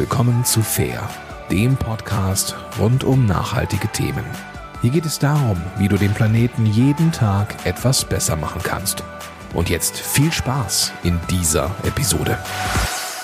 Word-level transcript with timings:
willkommen 0.00 0.46
zu 0.46 0.62
Fair, 0.62 1.06
dem 1.50 1.76
Podcast 1.76 2.56
rund 2.78 3.04
um 3.04 3.26
nachhaltige 3.26 3.86
Themen. 3.88 4.24
Hier 4.80 4.92
geht 4.92 5.04
es 5.04 5.18
darum, 5.18 5.60
wie 5.76 5.88
du 5.88 5.98
den 5.98 6.14
Planeten 6.14 6.64
jeden 6.64 7.12
Tag 7.12 7.66
etwas 7.66 8.06
besser 8.06 8.34
machen 8.34 8.62
kannst. 8.64 9.04
Und 9.52 9.68
jetzt 9.68 9.98
viel 9.98 10.32
Spaß 10.32 10.94
in 11.02 11.20
dieser 11.28 11.66
Episode. 11.84 12.38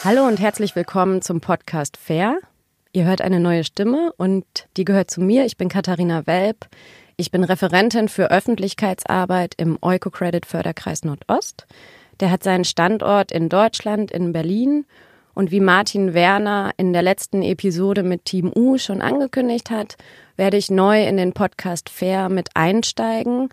Hallo 0.05 0.27
und 0.27 0.39
herzlich 0.39 0.77
willkommen 0.77 1.23
zum 1.23 1.41
Podcast 1.41 1.97
Fair. 1.97 2.37
Ihr 2.93 3.07
hört 3.07 3.23
eine 3.23 3.41
neue 3.41 3.65
Stimme 3.65 4.13
und 4.19 4.45
die 4.77 4.85
gehört 4.85 5.11
zu 5.11 5.23
mir. 5.23 5.47
Ich 5.47 5.57
bin 5.57 5.71
Katharina 5.71 6.27
Welp. 6.27 6.67
Ich 7.17 7.31
bin 7.31 7.43
Referentin 7.43 8.11
für 8.11 8.31
Öffentlichkeitsarbeit 8.31 9.55
im 9.57 9.79
Eukocredit 9.81 10.45
Förderkreis 10.45 11.05
Nordost. 11.05 11.67
Der 12.21 12.31
hat 12.31 12.43
seinen 12.43 12.65
Standort 12.65 13.33
in 13.33 13.49
Deutschland, 13.49 14.11
in 14.11 14.35
Berlin 14.35 14.85
und 15.37 15.51
wie 15.51 15.61
Martin 15.61 16.15
Werner 16.15 16.73
in 16.79 16.95
der 16.95 17.03
letzten 17.03 17.43
Episode 17.43 18.03
mit 18.03 18.25
Team 18.25 18.51
U 18.57 18.79
schon 18.79 19.03
angekündigt 19.03 19.71
hat, 19.71 19.97
werde 20.37 20.57
ich 20.57 20.71
neu 20.71 21.05
in 21.05 21.19
den 21.19 21.35
Podcast 21.35 21.91
Fair 21.91 22.31
mit 22.31 22.49
einsteigen. 22.55 23.51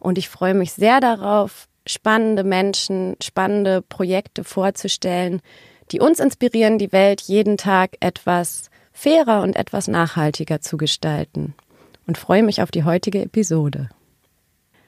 Und 0.00 0.18
ich 0.18 0.28
freue 0.28 0.54
mich 0.54 0.72
sehr 0.72 0.98
darauf, 0.98 1.68
spannende 1.86 2.42
Menschen, 2.42 3.14
spannende 3.22 3.80
Projekte 3.80 4.42
vorzustellen, 4.42 5.40
die 5.92 6.00
uns 6.00 6.18
inspirieren, 6.18 6.78
die 6.78 6.90
Welt 6.90 7.20
jeden 7.20 7.56
Tag 7.56 7.96
etwas 8.00 8.68
fairer 8.92 9.42
und 9.42 9.54
etwas 9.54 9.86
nachhaltiger 9.86 10.60
zu 10.60 10.76
gestalten. 10.76 11.54
Und 12.08 12.18
freue 12.18 12.42
mich 12.42 12.60
auf 12.60 12.72
die 12.72 12.82
heutige 12.82 13.22
Episode. 13.22 13.88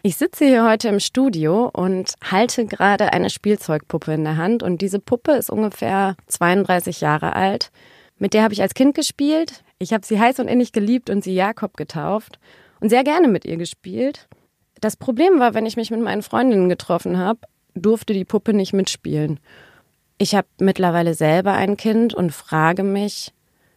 Ich 0.04 0.16
sitze 0.16 0.44
hier 0.44 0.68
heute 0.68 0.88
im 0.88 0.98
Studio 0.98 1.70
und 1.72 2.14
halte 2.28 2.66
gerade 2.66 3.12
eine 3.12 3.30
Spielzeugpuppe 3.30 4.12
in 4.12 4.24
der 4.24 4.36
Hand. 4.36 4.64
Und 4.64 4.82
diese 4.82 4.98
Puppe 4.98 5.30
ist 5.32 5.48
ungefähr 5.48 6.16
32 6.26 7.00
Jahre 7.00 7.36
alt. 7.36 7.70
Mit 8.18 8.34
der 8.34 8.42
habe 8.42 8.52
ich 8.52 8.62
als 8.62 8.74
Kind 8.74 8.96
gespielt. 8.96 9.62
Ich 9.78 9.92
habe 9.92 10.04
sie 10.04 10.18
heiß 10.18 10.40
und 10.40 10.48
innig 10.48 10.72
geliebt 10.72 11.08
und 11.08 11.22
sie 11.22 11.34
Jakob 11.34 11.76
getauft 11.76 12.40
und 12.80 12.88
sehr 12.88 13.04
gerne 13.04 13.28
mit 13.28 13.44
ihr 13.44 13.56
gespielt. 13.56 14.26
Das 14.80 14.96
Problem 14.96 15.38
war, 15.38 15.54
wenn 15.54 15.66
ich 15.66 15.76
mich 15.76 15.92
mit 15.92 16.00
meinen 16.00 16.22
Freundinnen 16.22 16.68
getroffen 16.68 17.18
habe, 17.18 17.38
durfte 17.76 18.12
die 18.12 18.24
Puppe 18.24 18.54
nicht 18.54 18.72
mitspielen. 18.72 19.38
Ich 20.18 20.34
habe 20.34 20.48
mittlerweile 20.58 21.14
selber 21.14 21.52
ein 21.52 21.76
Kind 21.76 22.12
und 22.12 22.32
frage 22.32 22.82
mich, 22.82 23.32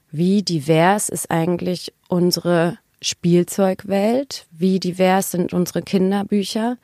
wie 0.09 0.41
divers 0.41 1.09
ist 1.09 1.29
eigentlich 1.29 1.93
unsere 2.07 2.79
Spielzeugwelt, 3.01 4.47
wie 4.51 4.79
divers 4.79 5.31
sind 5.31 5.53
unsere 5.53 5.81
Kinderbücher 5.81 6.77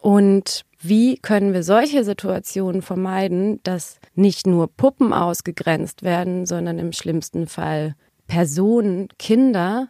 und 0.00 0.64
wie 0.80 1.16
können 1.16 1.52
wir 1.52 1.62
solche 1.62 2.02
Situationen 2.02 2.82
vermeiden, 2.82 3.60
dass 3.62 4.00
nicht 4.14 4.46
nur 4.46 4.66
Puppen 4.68 5.12
ausgegrenzt 5.12 6.02
werden, 6.02 6.44
sondern 6.44 6.78
im 6.78 6.92
schlimmsten 6.92 7.46
Fall 7.46 7.94
Personen, 8.26 9.08
Kinder. 9.18 9.88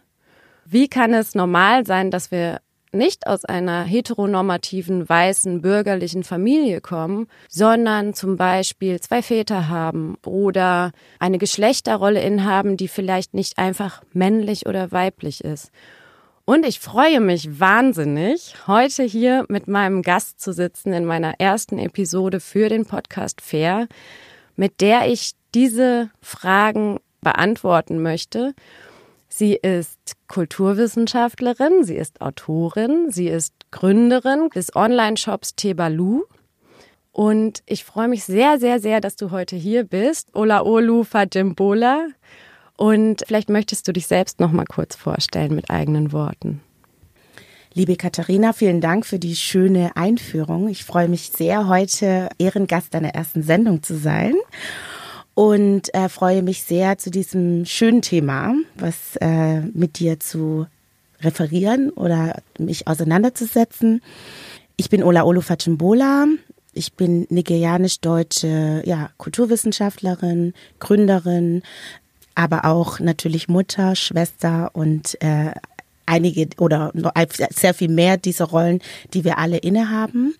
Wie 0.65 0.87
kann 0.87 1.13
es 1.13 1.33
normal 1.33 1.85
sein, 1.85 2.11
dass 2.11 2.29
wir 2.29 2.61
nicht 2.93 3.27
aus 3.27 3.45
einer 3.45 3.83
heteronormativen, 3.83 5.07
weißen, 5.07 5.61
bürgerlichen 5.61 6.23
Familie 6.23 6.81
kommen, 6.81 7.27
sondern 7.49 8.13
zum 8.13 8.37
Beispiel 8.37 8.99
zwei 8.99 9.21
Väter 9.21 9.69
haben 9.69 10.17
oder 10.25 10.91
eine 11.19 11.37
Geschlechterrolle 11.37 12.21
inhaben, 12.21 12.77
die 12.77 12.87
vielleicht 12.87 13.33
nicht 13.33 13.57
einfach 13.57 14.01
männlich 14.13 14.65
oder 14.65 14.91
weiblich 14.91 15.43
ist. 15.43 15.71
Und 16.45 16.65
ich 16.65 16.79
freue 16.81 17.21
mich 17.21 17.59
wahnsinnig, 17.59 18.55
heute 18.67 19.03
hier 19.03 19.45
mit 19.47 19.67
meinem 19.67 20.01
Gast 20.01 20.41
zu 20.41 20.51
sitzen 20.51 20.91
in 20.91 21.05
meiner 21.05 21.39
ersten 21.39 21.79
Episode 21.79 22.41
für 22.41 22.67
den 22.67 22.85
Podcast 22.85 23.39
Fair, 23.39 23.87
mit 24.57 24.81
der 24.81 25.07
ich 25.07 25.31
diese 25.55 26.09
Fragen 26.21 26.99
beantworten 27.21 28.01
möchte 28.01 28.53
Sie 29.35 29.55
ist 29.55 29.97
Kulturwissenschaftlerin, 30.27 31.83
sie 31.83 31.95
ist 31.95 32.21
Autorin, 32.21 33.09
sie 33.09 33.29
ist 33.29 33.55
Gründerin 33.71 34.49
des 34.53 34.75
Online-Shops 34.75 35.55
Tebalu. 35.55 36.25
Und 37.11 37.63
ich 37.65 37.83
freue 37.83 38.07
mich 38.07 38.25
sehr, 38.25 38.59
sehr, 38.59 38.79
sehr, 38.79 39.01
dass 39.01 39.15
du 39.15 39.31
heute 39.31 39.55
hier 39.55 39.85
bist. 39.85 40.35
Ola 40.35 40.61
Olu 40.61 41.03
Fajimbola. 41.03 42.09
Und 42.77 43.23
vielleicht 43.25 43.49
möchtest 43.49 43.87
du 43.87 43.91
dich 43.91 44.05
selbst 44.05 44.39
noch 44.39 44.51
mal 44.51 44.65
kurz 44.65 44.95
vorstellen 44.95 45.55
mit 45.55 45.71
eigenen 45.71 46.11
Worten. 46.11 46.61
Liebe 47.73 47.95
Katharina, 47.95 48.53
vielen 48.53 48.81
Dank 48.81 49.03
für 49.03 49.17
die 49.17 49.35
schöne 49.35 49.95
Einführung. 49.95 50.67
Ich 50.67 50.83
freue 50.83 51.07
mich 51.07 51.31
sehr, 51.31 51.67
heute 51.67 52.29
Ehrengast 52.37 52.93
deiner 52.93 53.15
ersten 53.15 53.41
Sendung 53.41 53.81
zu 53.81 53.97
sein 53.97 54.35
und 55.35 55.93
äh, 55.93 56.09
freue 56.09 56.43
mich 56.43 56.63
sehr 56.63 56.97
zu 56.97 57.09
diesem 57.09 57.65
schönen 57.65 58.01
Thema, 58.01 58.55
was 58.75 59.15
äh, 59.19 59.61
mit 59.61 59.99
dir 59.99 60.19
zu 60.19 60.67
referieren 61.21 61.89
oder 61.91 62.41
mich 62.59 62.87
auseinanderzusetzen. 62.87 64.01
Ich 64.77 64.89
bin 64.89 65.03
Ola 65.03 65.23
Olufacimbola. 65.23 66.27
Ich 66.73 66.93
bin 66.93 67.27
nigerianisch-deutsche 67.29 68.81
ja, 68.85 69.11
Kulturwissenschaftlerin, 69.17 70.53
Gründerin, 70.79 71.61
aber 72.33 72.65
auch 72.65 72.99
natürlich 72.99 73.47
Mutter, 73.47 73.95
Schwester 73.95 74.71
und 74.73 75.21
äh, 75.21 75.51
einige 76.05 76.49
oder 76.57 76.91
sehr 77.51 77.73
viel 77.73 77.89
mehr 77.89 78.17
dieser 78.17 78.45
Rollen, 78.45 78.81
die 79.13 79.23
wir 79.23 79.37
alle 79.37 79.57
innehaben. 79.57 80.35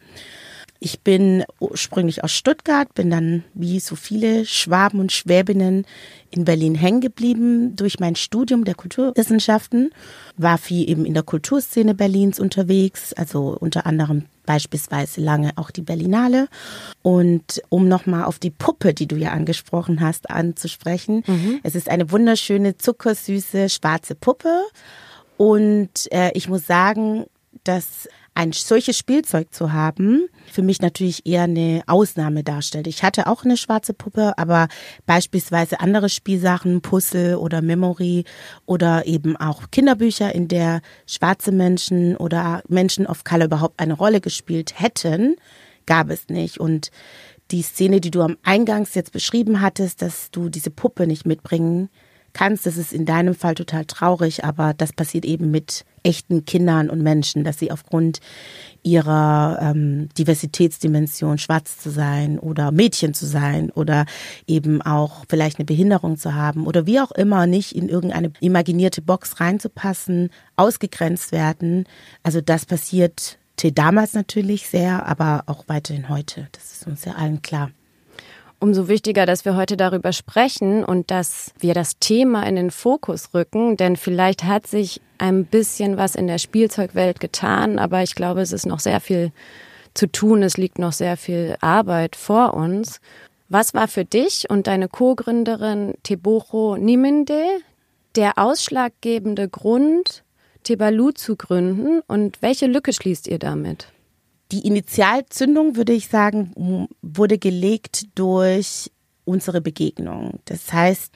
Ich 0.86 1.00
bin 1.00 1.46
ursprünglich 1.62 2.26
aus 2.26 2.34
Stuttgart, 2.34 2.94
bin 2.94 3.10
dann 3.10 3.46
wie 3.54 3.80
so 3.80 3.96
viele 3.96 4.46
Schwaben 4.46 5.00
und 5.00 5.14
Schwäbinnen 5.14 5.86
in 6.30 6.44
Berlin 6.44 6.76
hängen 6.76 7.00
geblieben 7.00 7.78
durch 7.78 8.02
mein 8.02 8.18
Studium 8.18 8.66
der 8.66 8.76
Kulturwissenschaften, 8.76 9.92
war 10.36 10.58
viel 10.58 10.90
eben 10.90 11.06
in 11.06 11.14
der 11.14 11.24
Kulturszene 11.24 11.96
Berlins 11.96 12.38
unterwegs, 12.38 13.14
also 13.14 13.56
unter 13.58 13.86
anderem 13.86 14.26
beispielsweise 14.46 15.22
lange 15.22 15.52
auch 15.56 15.72
die 15.72 15.84
Berlinale. 15.84 16.50
Und 17.02 17.62
um 17.70 17.88
nochmal 17.88 18.26
auf 18.26 18.38
die 18.38 18.52
Puppe, 18.52 18.94
die 18.94 19.08
du 19.08 19.16
ja 19.16 19.32
angesprochen 19.32 20.02
hast, 20.02 20.30
anzusprechen, 20.30 21.24
mhm. 21.26 21.62
es 21.64 21.76
ist 21.76 21.88
eine 21.88 22.12
wunderschöne, 22.12 22.76
zuckersüße, 22.76 23.70
schwarze 23.70 24.16
Puppe. 24.16 24.64
Und 25.38 26.12
äh, 26.12 26.32
ich 26.34 26.50
muss 26.50 26.68
sagen, 26.68 27.24
dass 27.64 28.10
ein 28.36 28.52
solches 28.52 28.98
Spielzeug 28.98 29.54
zu 29.54 29.74
haben, 29.74 30.28
für 30.52 30.64
mich 30.64 30.82
natürlich 30.82 31.26
eher 31.26 31.44
eine 31.44 31.84
Ausnahme 31.88 32.44
darstellt. 32.44 32.88
Ich 32.88 33.04
hatte 33.04 33.28
auch 33.28 33.44
eine 33.44 33.58
schwarze 33.58 33.94
Puppe, 33.94 34.38
aber 34.38 34.68
beispielsweise 35.06 35.80
andere 35.80 36.10
Spielsachen, 36.10 36.82
Puzzle 36.82 37.36
oder 37.38 37.62
Memory 37.62 38.26
oder 38.66 39.06
eben 39.06 39.38
auch 39.38 39.70
Kinderbücher, 39.72 40.34
in 40.34 40.48
der 40.48 40.82
schwarze 41.06 41.52
Menschen 41.52 42.18
oder 42.18 42.64
Menschen 42.68 43.06
of 43.06 43.24
Color 43.24 43.46
überhaupt 43.46 43.80
eine 43.80 43.94
Rolle 43.94 44.20
gespielt 44.20 44.80
hätten, 44.80 45.36
gab 45.86 46.10
es 46.10 46.28
nicht. 46.30 46.60
Und 46.60 46.90
die 47.52 47.62
Szene, 47.62 48.02
die 48.02 48.12
du 48.12 48.22
am 48.22 48.38
Eingangs 48.44 48.96
jetzt 48.96 49.12
beschrieben 49.12 49.62
hattest, 49.62 50.02
dass 50.02 50.32
du 50.32 50.50
diese 50.50 50.72
Puppe 50.72 51.06
nicht 51.06 51.26
mitbringen 51.26 51.90
kannst, 52.34 52.66
das 52.66 52.78
ist 52.78 52.94
in 52.94 53.06
deinem 53.06 53.36
Fall 53.36 53.54
total 53.54 53.86
traurig, 53.86 54.44
aber 54.44 54.74
das 54.74 54.92
passiert 54.92 55.24
eben 55.24 55.52
mit 55.52 55.86
echten 56.04 56.46
Kindern 56.46 56.90
und 56.90 57.02
Menschen, 57.02 57.44
dass 57.44 57.60
sie 57.60 57.72
aufgrund 57.72 58.20
ihrer 58.84 59.60
ähm, 59.62 60.10
Diversitätsdimension 60.18 61.38
schwarz 61.38 61.78
zu 61.78 61.90
sein 61.90 62.38
oder 62.38 62.72
Mädchen 62.72 63.14
zu 63.14 63.26
sein 63.26 63.70
oder 63.72 64.06
eben 64.46 64.82
auch 64.82 65.24
vielleicht 65.30 65.58
eine 65.58 65.66
Behinderung 65.66 66.18
zu 66.18 66.36
haben 66.36 66.68
oder 66.68 66.86
wie 66.86 67.00
auch 67.00 67.12
immer 67.12 67.48
nicht 67.48 67.76
in 67.76 67.90
irgendeine 67.90 68.32
imaginierte 68.42 69.02
Box 69.02 69.40
reinzupassen, 69.40 70.30
ausgegrenzt 70.56 71.32
werden. 71.32 71.86
Also 72.24 72.42
das 72.42 72.66
passiert 72.66 73.40
damals 73.76 74.14
natürlich 74.14 74.68
sehr, 74.68 75.06
aber 75.06 75.44
auch 75.46 75.64
weiterhin 75.68 76.10
heute. 76.10 76.50
Das 76.52 76.74
ist 76.74 76.86
uns 76.86 77.06
ja 77.06 77.14
allen 77.14 77.42
klar 77.42 77.72
umso 78.64 78.88
wichtiger, 78.88 79.26
dass 79.26 79.44
wir 79.44 79.58
heute 79.58 79.76
darüber 79.76 80.14
sprechen 80.14 80.86
und 80.86 81.12
dass 81.12 81.52
wir 81.60 81.74
das 81.74 82.00
Thema 82.00 82.48
in 82.48 82.56
den 82.56 82.72
Fokus 82.72 83.34
rücken, 83.34 83.76
denn 83.76 83.98
vielleicht 83.98 84.46
hat 84.46 84.68
sich 84.68 85.02
ein 85.18 85.44
bisschen 85.44 85.98
was 85.98 86.16
in 86.16 86.28
der 86.28 86.38
Spielzeugwelt 86.38 87.20
getan, 87.20 87.78
aber 87.78 88.04
ich 88.04 88.16
glaube, 88.16 88.40
es 88.40 88.54
ist 88.54 88.66
noch 88.66 88.80
sehr 88.80 89.02
viel 89.02 89.34
zu 89.94 90.10
tun, 90.10 90.44
es 90.44 90.56
liegt 90.56 90.80
noch 90.80 90.94
sehr 90.94 91.18
viel 91.18 91.58
Arbeit 91.60 92.16
vor 92.16 92.54
uns. 92.54 93.02
Was 93.50 93.74
war 93.74 93.90
für 93.90 94.06
dich 94.06 94.50
und 94.50 94.66
deine 94.68 94.88
Co-Gründerin 94.88 95.96
Tebocho 96.04 96.78
Niminde 96.78 97.44
der 98.16 98.38
ausschlaggebende 98.38 99.50
Grund, 99.50 100.24
Tebalu 100.64 101.12
zu 101.12 101.36
gründen 101.36 102.02
und 102.08 102.42
welche 102.42 102.68
Lücke 102.68 102.94
schließt 102.94 103.28
ihr 103.28 103.40
damit? 103.40 103.93
Die 104.52 104.68
Initialzündung, 104.68 105.76
würde 105.76 105.94
ich 105.94 106.08
sagen, 106.10 106.88
wurde 107.02 107.38
gelegt 107.38 108.08
durch 108.16 108.92
unsere 109.26 109.62
Begegnung. 109.62 110.40
Das 110.46 110.72
heißt, 110.72 111.12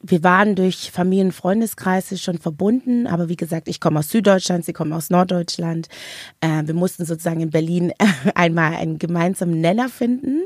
wir 0.00 0.22
waren 0.22 0.54
durch 0.54 0.90
Familien- 0.92 1.32
Freundeskreise 1.32 2.18
schon 2.18 2.38
verbunden, 2.38 3.06
aber 3.06 3.28
wie 3.28 3.36
gesagt, 3.36 3.68
ich 3.68 3.80
komme 3.80 3.98
aus 3.98 4.10
Süddeutschland, 4.10 4.64
sie 4.64 4.72
kommen 4.72 4.92
aus 4.92 5.10
Norddeutschland. 5.10 5.88
Äh, 6.40 6.62
wir 6.66 6.74
mussten 6.74 7.04
sozusagen 7.04 7.40
in 7.40 7.50
Berlin 7.50 7.92
einmal 8.34 8.74
einen 8.74 8.98
gemeinsamen 8.98 9.60
Nenner 9.60 9.88
finden. 9.88 10.42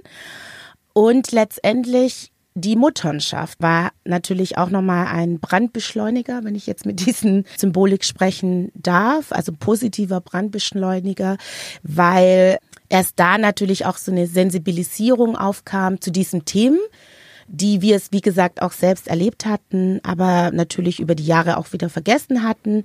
Und 0.94 1.32
letztendlich 1.32 2.31
die 2.54 2.76
Mutternschaft 2.76 3.60
war 3.60 3.92
natürlich 4.04 4.58
auch 4.58 4.68
nochmal 4.68 5.06
ein 5.06 5.40
Brandbeschleuniger, 5.40 6.44
wenn 6.44 6.54
ich 6.54 6.66
jetzt 6.66 6.84
mit 6.84 7.06
diesen 7.06 7.44
Symbolik 7.56 8.04
sprechen 8.04 8.70
darf, 8.74 9.32
also 9.32 9.52
positiver 9.52 10.20
Brandbeschleuniger, 10.20 11.36
weil 11.82 12.58
erst 12.88 13.18
da 13.18 13.38
natürlich 13.38 13.86
auch 13.86 13.96
so 13.96 14.12
eine 14.12 14.26
Sensibilisierung 14.26 15.36
aufkam 15.36 16.00
zu 16.00 16.10
diesen 16.10 16.44
Themen, 16.44 16.78
die 17.48 17.80
wir 17.80 17.96
es, 17.96 18.12
wie 18.12 18.20
gesagt, 18.20 18.62
auch 18.62 18.72
selbst 18.72 19.08
erlebt 19.08 19.46
hatten, 19.46 20.00
aber 20.02 20.50
natürlich 20.52 21.00
über 21.00 21.14
die 21.14 21.26
Jahre 21.26 21.56
auch 21.56 21.72
wieder 21.72 21.88
vergessen 21.88 22.42
hatten. 22.42 22.84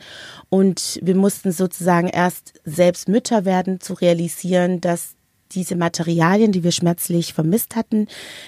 Und 0.49 0.99
wir 1.01 1.15
mussten 1.15 1.51
sozusagen 1.51 2.07
erst 2.07 2.53
selbst 2.63 3.07
Mütter 3.07 3.45
werden, 3.45 3.79
zu 3.79 3.93
realisieren, 3.93 4.81
dass 4.81 5.16
diese 5.51 5.75
Materialien, 5.75 6.51
die 6.51 6.63
wir 6.63 6.71
schmerzlich 6.71 7.33
vermisst 7.33 7.75
hatten 7.75 8.07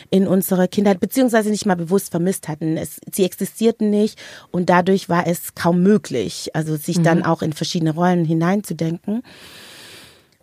in 0.09 0.27
unserer 0.27 0.67
Kindheit, 0.67 0.99
beziehungsweise 0.99 1.49
nicht 1.49 1.65
mal 1.65 1.75
bewusst 1.75 2.11
vermisst 2.11 2.47
hatten. 2.47 2.77
Es, 2.77 2.99
sie 3.11 3.25
existierten 3.25 3.89
nicht 3.89 4.19
und 4.51 4.69
dadurch 4.69 5.09
war 5.09 5.27
es 5.27 5.55
kaum 5.55 5.81
möglich, 5.81 6.51
also 6.53 6.75
sich 6.75 6.99
mhm. 6.99 7.03
dann 7.03 7.23
auch 7.23 7.41
in 7.41 7.53
verschiedene 7.53 7.93
Rollen 7.93 8.25
hineinzudenken 8.25 9.23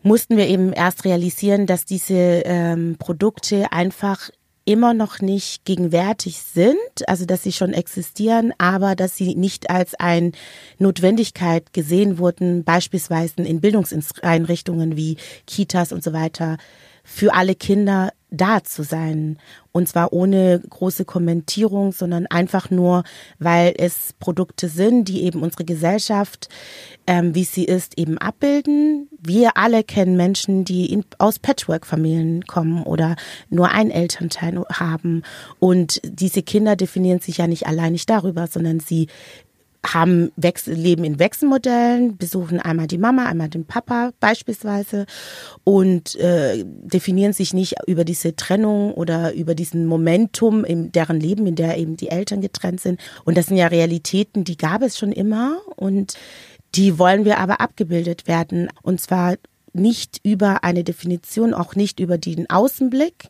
mussten 0.03 0.37
wir 0.37 0.47
eben 0.47 0.73
erst 0.73 1.05
realisieren, 1.05 1.67
dass 1.67 1.85
diese 1.85 2.15
ähm, 2.15 2.95
Produkte 2.97 3.73
einfach 3.73 4.31
immer 4.67 4.93
noch 4.93 5.21
nicht 5.21 5.65
gegenwärtig 5.65 6.39
sind, 6.39 6.77
also 7.07 7.25
dass 7.25 7.43
sie 7.43 7.53
schon 7.53 7.73
existieren, 7.73 8.53
aber 8.59 8.97
dass 8.97 9.17
sie 9.17 9.35
nicht 9.37 9.71
als 9.71 9.95
eine 9.95 10.33
Notwendigkeit 10.79 11.73
gesehen 11.73 12.19
wurden, 12.19 12.65
beispielsweise 12.65 13.43
in 13.43 13.61
Bildungseinrichtungen 13.61 14.97
wie 14.97 15.17
Kitas 15.47 15.93
und 15.93 16.03
so 16.03 16.13
weiter, 16.13 16.59
für 17.05 17.33
alle 17.33 17.55
Kinder 17.55 18.11
da 18.31 18.63
zu 18.65 18.83
sein. 18.83 19.39
Und 19.73 19.89
zwar 19.89 20.13
ohne 20.13 20.61
große 20.69 21.05
Kommentierung, 21.05 21.93
sondern 21.93 22.27
einfach 22.27 22.71
nur, 22.71 23.05
weil 23.39 23.75
es 23.77 24.15
Produkte 24.19 24.69
sind, 24.69 25.09
die 25.09 25.23
eben 25.23 25.43
unsere 25.43 25.65
Gesellschaft, 25.65 26.49
ähm, 27.07 27.35
wie 27.35 27.45
sie 27.45 27.65
ist, 27.65 27.99
eben 27.99 28.19
abbilden. 28.19 29.09
Wir 29.21 29.57
alle 29.57 29.85
kennen 29.85 30.17
Menschen, 30.17 30.65
die 30.65 30.93
in, 30.93 31.05
aus 31.19 31.39
Patchwork-Familien 31.39 32.47
kommen 32.47 32.83
oder 32.83 33.17
nur 33.49 33.71
einen 33.71 33.91
Elternteil 33.91 34.65
haben. 34.73 35.23
Und 35.59 36.01
diese 36.05 36.43
Kinder 36.43 36.75
definieren 36.75 37.21
sich 37.21 37.39
ja 37.39 37.47
nicht 37.47 37.67
allein 37.67 37.93
nicht 37.93 38.11
darüber, 38.11 38.47
sondern 38.47 38.81
sie 38.81 39.09
haben 39.93 40.33
Wechsel, 40.37 40.75
leben 40.75 41.05
in 41.05 41.19
Wechselmodellen, 41.19 42.17
besuchen 42.17 42.61
einmal 42.61 42.87
die 42.87 42.99
Mama, 42.99 43.27
einmal 43.27 43.49
den 43.49 43.65
Papa 43.65 44.11
beispielsweise 44.21 45.07
und 45.65 46.15
äh, 46.17 46.65
definieren 46.65 47.33
sich 47.33 47.55
nicht 47.55 47.77
über 47.87 48.05
diese 48.05 48.37
Trennung 48.37 48.93
oder 48.95 49.35
über 49.35 49.55
diesen 49.55 49.87
Momentum 49.87 50.65
in 50.65 50.93
deren 50.93 51.21
Leben, 51.21 51.47
in 51.47 51.55
der 51.55 51.79
eben 51.79 51.97
die 51.97 52.09
Eltern 52.09 52.41
getrennt 52.41 52.81
sind. 52.81 53.01
Und 53.25 53.37
das 53.37 53.47
sind 53.47 53.57
ja 53.57 53.67
Realitäten, 53.69 54.45
die 54.45 54.57
gab 54.57 54.83
es 54.83 54.99
schon 54.99 55.13
immer 55.13 55.59
und 55.77 56.15
die 56.75 56.99
wollen 56.99 57.25
wir 57.25 57.39
aber 57.39 57.61
abgebildet 57.61 58.27
werden. 58.27 58.69
Und 58.83 59.01
zwar 59.01 59.37
nicht 59.73 60.21
über 60.23 60.65
eine 60.65 60.85
Definition, 60.85 61.55
auch 61.55 61.75
nicht 61.75 62.01
über 62.01 62.19
den 62.19 62.49
Außenblick, 62.51 63.29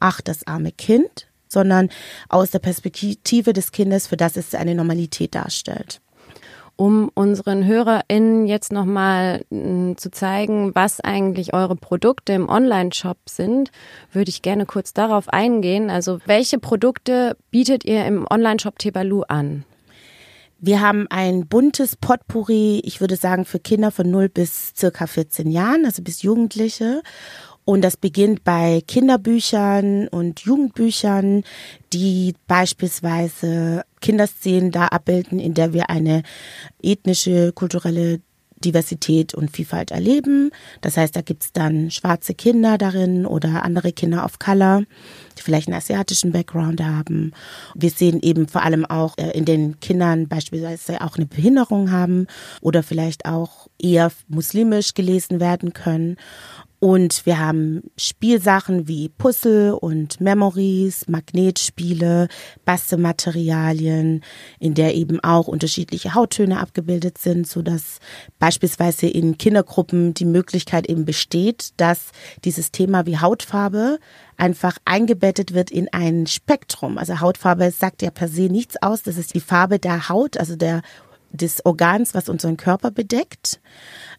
ach, 0.00 0.20
das 0.20 0.46
arme 0.46 0.72
Kind, 0.72 1.28
sondern 1.48 1.88
aus 2.28 2.50
der 2.50 2.58
Perspektive 2.60 3.52
des 3.52 3.72
Kindes, 3.72 4.06
für 4.06 4.16
das 4.16 4.36
es 4.36 4.54
eine 4.54 4.74
Normalität 4.74 5.34
darstellt 5.34 6.00
um 6.78 7.10
unseren 7.14 7.66
HörerInnen 7.66 8.46
jetzt 8.46 8.70
nochmal 8.70 9.44
hm, 9.50 9.96
zu 9.96 10.12
zeigen, 10.12 10.76
was 10.76 11.00
eigentlich 11.00 11.52
eure 11.52 11.74
Produkte 11.74 12.32
im 12.34 12.48
Online-Shop 12.48 13.18
sind, 13.28 13.72
würde 14.12 14.28
ich 14.28 14.42
gerne 14.42 14.64
kurz 14.64 14.94
darauf 14.94 15.28
eingehen. 15.28 15.90
Also, 15.90 16.20
welche 16.26 16.60
Produkte 16.60 17.36
bietet 17.50 17.84
ihr 17.84 18.06
im 18.06 18.26
Online-Shop 18.30 18.78
Tebalu 18.78 19.22
an? 19.22 19.64
Wir 20.60 20.80
haben 20.80 21.06
ein 21.10 21.48
buntes 21.48 21.96
Potpourri, 21.96 22.80
ich 22.84 23.00
würde 23.00 23.16
sagen, 23.16 23.44
für 23.44 23.58
Kinder 23.58 23.90
von 23.90 24.08
0 24.08 24.28
bis 24.28 24.72
circa 24.76 25.08
14 25.08 25.50
Jahren, 25.50 25.84
also 25.84 26.02
bis 26.02 26.22
Jugendliche. 26.22 27.02
Und 27.68 27.82
das 27.82 27.98
beginnt 27.98 28.44
bei 28.44 28.82
Kinderbüchern 28.86 30.08
und 30.08 30.40
Jugendbüchern, 30.40 31.44
die 31.92 32.34
beispielsweise 32.46 33.84
Kinderszenen 34.00 34.70
da 34.70 34.86
abbilden, 34.86 35.38
in 35.38 35.52
der 35.52 35.74
wir 35.74 35.90
eine 35.90 36.22
ethnische, 36.82 37.52
kulturelle 37.52 38.20
Diversität 38.64 39.34
und 39.34 39.50
Vielfalt 39.50 39.90
erleben. 39.90 40.50
Das 40.80 40.96
heißt, 40.96 41.14
da 41.14 41.20
gibt's 41.20 41.52
dann 41.52 41.90
schwarze 41.90 42.32
Kinder 42.32 42.78
darin 42.78 43.26
oder 43.26 43.62
andere 43.62 43.92
Kinder 43.92 44.24
of 44.24 44.38
Color, 44.38 44.84
die 45.36 45.42
vielleicht 45.42 45.68
einen 45.68 45.76
asiatischen 45.76 46.32
Background 46.32 46.82
haben. 46.82 47.32
Wir 47.74 47.90
sehen 47.90 48.20
eben 48.22 48.48
vor 48.48 48.62
allem 48.62 48.86
auch 48.86 49.18
äh, 49.18 49.30
in 49.32 49.44
den 49.44 49.78
Kindern 49.80 50.26
beispielsweise 50.26 51.02
auch 51.02 51.16
eine 51.16 51.26
Behinderung 51.26 51.90
haben 51.90 52.28
oder 52.62 52.82
vielleicht 52.82 53.26
auch 53.26 53.68
eher 53.78 54.10
muslimisch 54.26 54.94
gelesen 54.94 55.38
werden 55.38 55.74
können. 55.74 56.16
Und 56.80 57.26
wir 57.26 57.40
haben 57.40 57.82
Spielsachen 57.96 58.86
wie 58.86 59.08
Puzzle 59.08 59.72
und 59.72 60.20
Memories, 60.20 61.08
Magnetspiele, 61.08 62.28
Bastelmaterialien, 62.64 64.22
in 64.60 64.74
der 64.74 64.94
eben 64.94 65.18
auch 65.18 65.48
unterschiedliche 65.48 66.14
Hauttöne 66.14 66.60
abgebildet 66.60 67.18
sind, 67.18 67.48
so 67.48 67.62
dass 67.62 67.98
beispielsweise 68.38 69.08
in 69.08 69.38
Kindergruppen 69.38 70.14
die 70.14 70.24
Möglichkeit 70.24 70.88
eben 70.88 71.04
besteht, 71.04 71.70
dass 71.78 72.12
dieses 72.44 72.70
Thema 72.70 73.06
wie 73.06 73.18
Hautfarbe 73.18 73.98
einfach 74.36 74.78
eingebettet 74.84 75.54
wird 75.54 75.72
in 75.72 75.88
ein 75.92 76.28
Spektrum. 76.28 76.96
Also 76.96 77.18
Hautfarbe 77.18 77.72
sagt 77.72 78.02
ja 78.02 78.10
per 78.10 78.28
se 78.28 78.42
nichts 78.42 78.80
aus. 78.80 79.02
Das 79.02 79.16
ist 79.16 79.34
die 79.34 79.40
Farbe 79.40 79.80
der 79.80 80.08
Haut, 80.08 80.36
also 80.36 80.54
der 80.54 80.82
des 81.30 81.64
Organs, 81.64 82.14
was 82.14 82.28
unseren 82.28 82.56
Körper 82.56 82.90
bedeckt. 82.90 83.60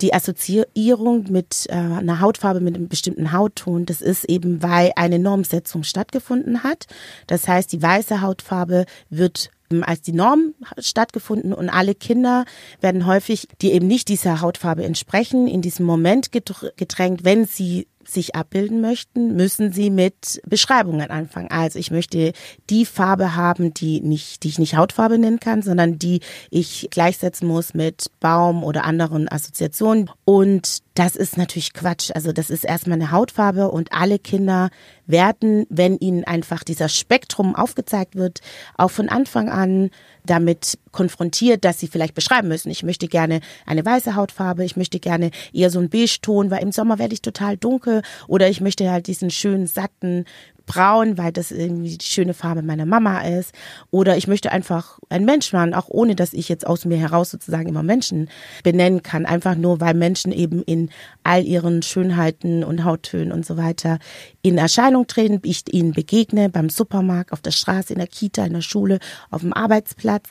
Die 0.02 0.14
Assoziierung 0.14 1.26
mit 1.30 1.66
äh, 1.70 1.74
einer 1.74 2.20
Hautfarbe, 2.20 2.60
mit 2.60 2.76
einem 2.76 2.88
bestimmten 2.88 3.32
Hautton, 3.32 3.86
das 3.86 4.02
ist 4.02 4.26
eben, 4.26 4.62
weil 4.62 4.92
eine 4.96 5.20
Normsetzung 5.20 5.84
stattgefunden 5.84 6.64
hat. 6.64 6.88
Das 7.28 7.48
heißt, 7.48 7.72
die 7.72 7.82
weiße 7.82 8.22
Hautfarbe 8.22 8.86
wird 9.10 9.52
ähm, 9.72 9.84
als 9.84 10.02
die 10.02 10.14
Norm 10.14 10.54
stattgefunden 10.78 11.54
und 11.54 11.70
alle 11.70 11.96
Kinder 11.96 12.46
werden 12.82 13.06
häufig, 13.06 13.48
die 13.62 13.72
eben 13.72 13.88
nicht 13.88 14.08
dieser 14.08 14.42
Hautfarbe 14.42 14.84
entsprechen, 14.84 15.48
in 15.48 15.62
diesem 15.62 15.86
Moment 15.86 16.32
gedrängt, 16.32 17.24
wenn 17.24 17.46
sie 17.46 17.88
sich 18.10 18.36
abbilden 18.36 18.82
möchten, 18.82 19.36
müssen 19.36 19.72
sie 19.72 19.90
mit 19.90 20.42
Beschreibungen 20.46 21.10
anfangen. 21.10 21.50
Also 21.52 21.80
ich 21.80 21.92
möchte 21.92 22.34
die 22.70 22.86
Farbe 22.86 23.36
haben, 23.36 23.74
die 23.74 24.02
nicht, 24.02 24.44
die 24.44 24.50
ich 24.50 24.60
nicht 24.60 24.76
Hautfarbe 24.76 25.18
nennen 25.18 25.40
kann, 25.40 25.62
sondern 25.62 26.00
die 26.00 26.22
ich 26.50 26.88
gleichsetzen 26.92 27.48
muss 27.48 27.74
mit 27.74 28.12
Baum 28.20 28.64
oder 28.64 28.86
anderen 28.86 29.30
Assoziationen. 29.32 30.10
Und 30.26 30.80
das 30.96 31.16
ist 31.16 31.38
natürlich 31.38 31.74
Quatsch. 31.74 32.12
Also 32.14 32.34
das 32.34 32.50
ist 32.50 32.66
erstmal 32.66 32.98
eine 32.98 33.12
Hautfarbe 33.12 33.72
und 33.72 33.94
alle 33.94 34.20
Kinder 34.20 34.70
werden, 35.06 35.66
wenn 35.70 35.98
ihnen 35.98 36.26
einfach 36.26 36.64
dieser 36.64 36.90
Spektrum 36.90 37.56
aufgezeigt 37.56 38.16
wird, 38.16 38.42
auch 38.78 38.92
von 38.92 39.10
Anfang 39.10 39.50
an 39.50 39.92
damit 40.30 40.78
konfrontiert, 40.92 41.66
dass 41.66 41.80
sie 41.80 41.88
vielleicht 41.88 42.16
beschreiben 42.16 42.48
müssen, 42.48 42.70
ich 42.70 42.84
möchte 42.84 43.08
gerne 43.08 43.42
eine 43.66 43.86
weiße 43.86 44.16
Hautfarbe, 44.16 44.64
ich 44.64 44.78
möchte 44.78 45.00
gerne 45.00 45.32
eher 45.54 45.70
so 45.70 45.80
einen 45.80 45.90
Beige-Ton, 45.90 46.52
weil 46.52 46.62
im 46.64 46.72
Sommer 46.72 47.00
werde 47.00 47.14
ich 47.14 47.22
total 47.22 47.58
dunkel 47.58 48.02
oder 48.28 48.50
ich 48.50 48.62
möchte 48.62 48.90
halt 48.90 49.08
diesen 49.08 49.32
schönen, 49.32 49.68
satten, 49.68 50.26
braun, 50.70 51.18
weil 51.18 51.32
das 51.32 51.52
irgendwie 51.52 51.98
die 51.98 52.06
schöne 52.06 52.36
Farbe 52.36 52.62
meiner 52.62 52.86
Mama 52.86 53.22
ist. 53.22 53.54
Oder 53.90 54.18
ich 54.18 54.28
möchte 54.28 54.52
einfach 54.52 55.00
ein 55.10 55.26
Mensch 55.26 55.52
werden, 55.52 55.74
auch 55.74 55.90
ohne 55.90 56.16
dass 56.16 56.32
ich 56.32 56.48
jetzt 56.48 56.66
aus 56.66 56.86
mir 56.86 56.98
heraus 56.98 57.32
sozusagen 57.32 57.68
immer 57.68 57.82
Menschen 57.82 58.30
benennen 58.64 59.02
kann. 59.02 59.26
Einfach 59.26 59.56
nur, 59.56 59.82
weil 59.82 59.96
Menschen 59.96 60.32
eben 60.32 60.62
in 60.62 60.92
all 61.24 61.44
ihren 61.44 61.82
Schönheiten 61.82 62.64
und 62.64 62.86
Hauttönen 62.86 63.32
und 63.32 63.46
so 63.46 63.58
weiter 63.58 63.98
in 64.44 64.60
Erscheinung 64.60 65.08
treten. 65.08 65.42
Ich 65.44 65.64
ihnen 65.74 65.92
begegne 65.92 66.50
beim 66.50 66.70
Supermarkt, 66.70 67.34
auf 67.34 67.42
der 67.42 67.52
Straße, 67.52 67.94
in 67.94 68.00
der 68.00 68.08
Kita, 68.08 68.46
in 68.46 68.54
der 68.54 68.62
Schule, 68.62 69.00
auf 69.32 69.42
dem 69.42 69.54
Arbeitsplatz. 69.54 70.30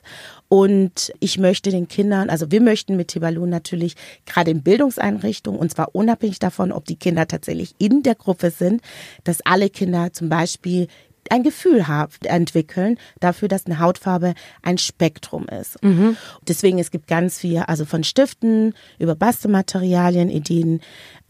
Und 0.49 1.13
ich 1.21 1.39
möchte 1.39 1.71
den 1.71 1.89
Kindern, 1.89 2.31
also 2.31 2.51
wir 2.51 2.63
möchten 2.63 2.97
mit 2.97 3.09
Tibalun 3.09 3.51
natürlich 3.51 3.97
gerade 4.25 4.51
in 4.51 4.63
Bildungseinrichtungen, 4.63 5.61
und 5.61 5.71
zwar 5.71 5.95
unabhängig 5.95 6.39
davon, 6.39 6.73
ob 6.73 6.87
die 6.87 6.97
Kinder 6.97 7.29
tatsächlich 7.29 7.75
in 7.79 8.03
der 8.03 8.15
Gruppe 8.15 8.51
sind, 8.51 8.81
dass 9.25 9.45
alle 9.45 9.69
Kinder 9.69 10.13
zum 10.13 10.31
Beispiel 10.31 10.89
ein 11.31 11.43
Gefühl 11.43 11.85
entwickeln 12.25 12.99
dafür, 13.21 13.49
dass 13.49 13.67
eine 13.67 13.79
Hautfarbe 13.79 14.35
ein 14.63 14.79
Spektrum 14.79 15.47
ist. 15.49 15.83
Mhm. 15.83 16.17
Deswegen, 16.47 16.79
es 16.79 16.91
gibt 16.91 17.07
ganz 17.07 17.39
viel, 17.39 17.59
also 17.59 17.85
von 17.85 18.05
Stiften 18.05 18.75
über 18.99 19.15
Bastelmaterialien, 19.15 20.31
in 20.31 20.43
denen 20.43 20.81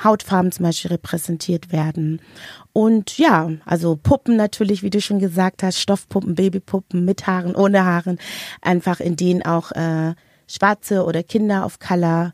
Hautfarben 0.03 0.53
zum 0.53 0.65
Beispiel 0.65 0.93
repräsentiert 0.93 1.73
werden. 1.73 2.21
Und 2.73 3.19
ja, 3.19 3.51
also 3.65 3.97
Puppen 3.97 4.37
natürlich, 4.37 4.83
wie 4.83 4.91
du 4.91 5.01
schon 5.01 5.19
gesagt 5.19 5.63
hast, 5.63 5.81
Stoffpuppen, 5.81 6.35
Babypuppen 6.35 7.05
mit 7.05 7.27
Haaren, 7.27 7.55
ohne 7.55 7.85
Haaren, 7.85 8.19
einfach 8.63 9.01
in 9.01 9.17
denen 9.17 9.43
auch 9.43 9.73
äh, 9.73 10.15
Schwarze 10.47 11.05
oder 11.05 11.23
Kinder 11.23 11.65
auf 11.65 11.79
Color 11.79 12.33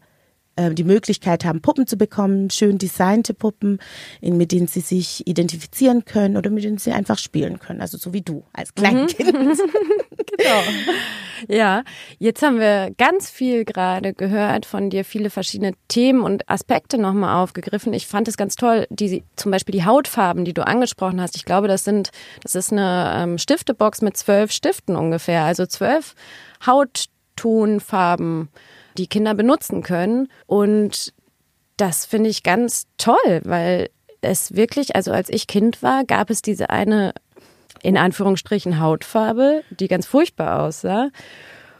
äh, 0.56 0.72
die 0.72 0.84
Möglichkeit 0.84 1.44
haben, 1.44 1.60
Puppen 1.60 1.86
zu 1.86 1.96
bekommen, 1.96 2.50
schön 2.50 2.78
designte 2.78 3.34
Puppen, 3.34 3.78
in, 4.20 4.36
mit 4.36 4.52
denen 4.52 4.66
sie 4.66 4.80
sich 4.80 5.26
identifizieren 5.26 6.04
können 6.04 6.36
oder 6.36 6.50
mit 6.50 6.64
denen 6.64 6.78
sie 6.78 6.92
einfach 6.92 7.18
spielen 7.18 7.58
können. 7.58 7.80
Also 7.80 7.98
so 7.98 8.12
wie 8.12 8.22
du 8.22 8.44
als 8.52 8.74
Kleinkind. 8.74 9.32
Mhm. 9.32 9.56
genau. 10.38 10.62
Ja, 11.48 11.82
jetzt 12.18 12.42
haben 12.42 12.58
wir 12.58 12.92
ganz 12.96 13.30
viel 13.30 13.64
gerade 13.64 14.14
gehört 14.14 14.66
von 14.66 14.90
dir, 14.90 15.04
viele 15.04 15.30
verschiedene 15.30 15.72
Themen 15.88 16.22
und 16.22 16.48
Aspekte 16.48 16.98
nochmal 16.98 17.42
aufgegriffen. 17.42 17.92
Ich 17.92 18.06
fand 18.06 18.28
es 18.28 18.36
ganz 18.36 18.56
toll, 18.56 18.86
die, 18.90 19.24
zum 19.36 19.50
Beispiel 19.50 19.72
die 19.72 19.84
Hautfarben, 19.84 20.44
die 20.44 20.54
du 20.54 20.66
angesprochen 20.66 21.20
hast. 21.20 21.36
Ich 21.36 21.44
glaube, 21.44 21.68
das 21.68 21.84
sind, 21.84 22.10
das 22.42 22.54
ist 22.54 22.72
eine 22.72 23.12
ähm, 23.16 23.38
Stiftebox 23.38 24.02
mit 24.02 24.16
zwölf 24.16 24.52
Stiften 24.52 24.96
ungefähr, 24.96 25.42
also 25.44 25.66
zwölf 25.66 26.14
Hauttonfarben 26.64 28.48
die 28.96 29.06
Kinder 29.06 29.34
benutzen 29.34 29.82
können. 29.82 30.28
Und 30.46 31.12
das 31.76 32.06
finde 32.06 32.30
ich 32.30 32.42
ganz 32.42 32.86
toll, 32.98 33.40
weil 33.44 33.90
es 34.20 34.54
wirklich, 34.54 34.96
also 34.96 35.12
als 35.12 35.28
ich 35.28 35.46
Kind 35.46 35.82
war, 35.82 36.04
gab 36.04 36.30
es 36.30 36.42
diese 36.42 36.70
eine, 36.70 37.12
in 37.82 37.96
Anführungsstrichen, 37.96 38.80
Hautfarbe, 38.80 39.62
die 39.70 39.88
ganz 39.88 40.06
furchtbar 40.06 40.62
aussah. 40.62 41.10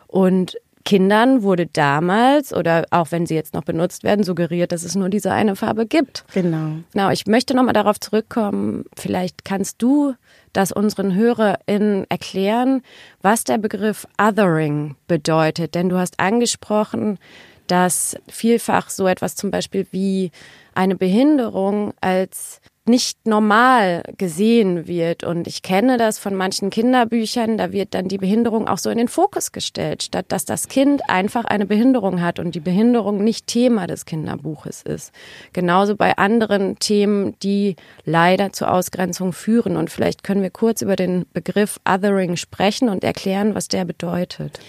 Und 0.06 0.56
Kindern 0.84 1.42
wurde 1.42 1.66
damals 1.66 2.52
oder 2.52 2.84
auch 2.90 3.10
wenn 3.10 3.24
sie 3.24 3.34
jetzt 3.34 3.54
noch 3.54 3.64
benutzt 3.64 4.04
werden, 4.04 4.22
suggeriert, 4.22 4.70
dass 4.70 4.84
es 4.84 4.94
nur 4.94 5.08
diese 5.08 5.32
eine 5.32 5.56
Farbe 5.56 5.86
gibt. 5.86 6.24
Genau. 6.34 6.76
Genau, 6.92 7.10
ich 7.10 7.26
möchte 7.26 7.56
nochmal 7.56 7.72
darauf 7.72 7.98
zurückkommen. 7.98 8.84
Vielleicht 8.94 9.46
kannst 9.46 9.80
du 9.80 10.14
das 10.54 10.72
unseren 10.72 11.14
HörerInnen 11.14 12.06
erklären, 12.08 12.82
was 13.20 13.44
der 13.44 13.58
Begriff 13.58 14.06
Othering 14.18 14.96
bedeutet. 15.06 15.74
Denn 15.74 15.90
du 15.90 15.98
hast 15.98 16.18
angesprochen, 16.18 17.18
dass 17.66 18.16
vielfach 18.28 18.88
so 18.88 19.06
etwas 19.06 19.36
zum 19.36 19.50
Beispiel 19.50 19.86
wie 19.90 20.30
eine 20.74 20.96
Behinderung 20.96 21.92
als 22.00 22.60
nicht 22.86 23.26
normal 23.26 24.02
gesehen 24.18 24.86
wird. 24.86 25.24
Und 25.24 25.46
ich 25.46 25.62
kenne 25.62 25.96
das 25.96 26.18
von 26.18 26.34
manchen 26.34 26.70
Kinderbüchern, 26.70 27.56
da 27.56 27.72
wird 27.72 27.94
dann 27.94 28.08
die 28.08 28.18
Behinderung 28.18 28.68
auch 28.68 28.78
so 28.78 28.90
in 28.90 28.98
den 28.98 29.08
Fokus 29.08 29.52
gestellt, 29.52 30.02
statt 30.02 30.26
dass 30.28 30.44
das 30.44 30.68
Kind 30.68 31.08
einfach 31.08 31.44
eine 31.44 31.66
Behinderung 31.66 32.20
hat 32.20 32.38
und 32.38 32.54
die 32.54 32.60
Behinderung 32.60 33.24
nicht 33.24 33.46
Thema 33.46 33.86
des 33.86 34.04
Kinderbuches 34.04 34.82
ist. 34.82 35.12
Genauso 35.52 35.96
bei 35.96 36.16
anderen 36.18 36.78
Themen, 36.78 37.36
die 37.42 37.76
leider 38.04 38.52
zur 38.52 38.70
Ausgrenzung 38.70 39.32
führen. 39.32 39.76
Und 39.76 39.90
vielleicht 39.90 40.22
können 40.22 40.42
wir 40.42 40.50
kurz 40.50 40.82
über 40.82 40.96
den 40.96 41.24
Begriff 41.32 41.80
Othering 41.88 42.36
sprechen 42.36 42.88
und 42.90 43.02
erklären, 43.02 43.54
was 43.54 43.68
der 43.68 43.84
bedeutet. 43.86 44.60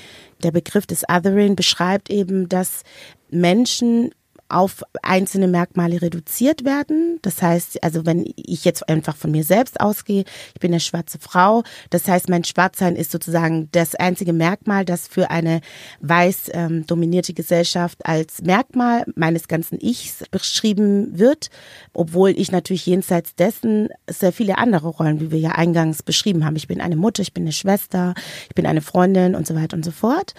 Der 0.44 0.52
Begriff 0.52 0.86
des 0.86 1.04
Othering 1.10 1.56
beschreibt 1.56 2.10
eben, 2.10 2.48
dass 2.48 2.84
Menschen 3.30 4.12
auf 4.48 4.84
einzelne 5.02 5.48
Merkmale 5.48 6.02
reduziert 6.02 6.66
werden. 6.66 7.20
Das 7.22 7.42
heißt, 7.42 7.84
also 7.84 8.06
wenn 8.06 8.26
ich 8.36 8.64
jetzt 8.64 8.88
einfach 8.88 9.16
von 9.16 9.32
mir 9.32 9.44
selbst 9.44 9.80
ausgehe, 9.80 10.24
ich 10.54 10.60
bin 10.60 10.72
eine 10.72 10.80
schwarze 10.80 11.18
Frau, 11.20 11.64
das 11.90 12.08
heißt, 12.08 12.30
mein 12.30 12.44
Schwarzsein 12.44 12.96
ist 12.96 13.12
sozusagen 13.12 13.70
das 13.72 13.96
einzige 13.96 14.34
Merkmal, 14.34 14.86
das 14.86 15.08
für 15.08 15.32
eine 15.32 15.62
weiß 16.02 16.52
ähm, 16.54 16.86
dominierte 16.86 17.34
Gesellschaft 17.34 18.06
als 18.06 18.42
Merkmal 18.44 19.06
meines 19.16 19.48
ganzen 19.48 19.80
Ichs 19.82 20.24
beschrieben 20.30 21.18
wird, 21.18 21.50
obwohl 21.94 22.30
ich 22.30 22.52
natürlich 22.52 22.86
jenseits 22.86 23.36
dessen 23.36 23.90
sehr 24.08 24.32
viele 24.32 24.58
andere 24.60 24.90
Rollen, 24.90 25.20
wie 25.20 25.32
wir 25.32 25.40
ja 25.40 25.52
eingangs 25.52 26.04
beschrieben 26.04 26.46
haben. 26.46 26.56
Ich 26.56 26.68
bin 26.68 26.82
eine 26.82 26.96
Mutter, 26.96 27.24
ich 27.24 27.34
bin 27.34 27.44
eine 27.44 27.52
Schwester, 27.52 28.14
ich 28.48 28.56
bin 28.56 28.68
eine 28.68 28.82
Freundin 28.82 29.34
und 29.34 29.48
so 29.48 29.56
weiter 29.56 29.76
und 29.76 29.84
so 29.84 29.92
fort. 29.92 30.34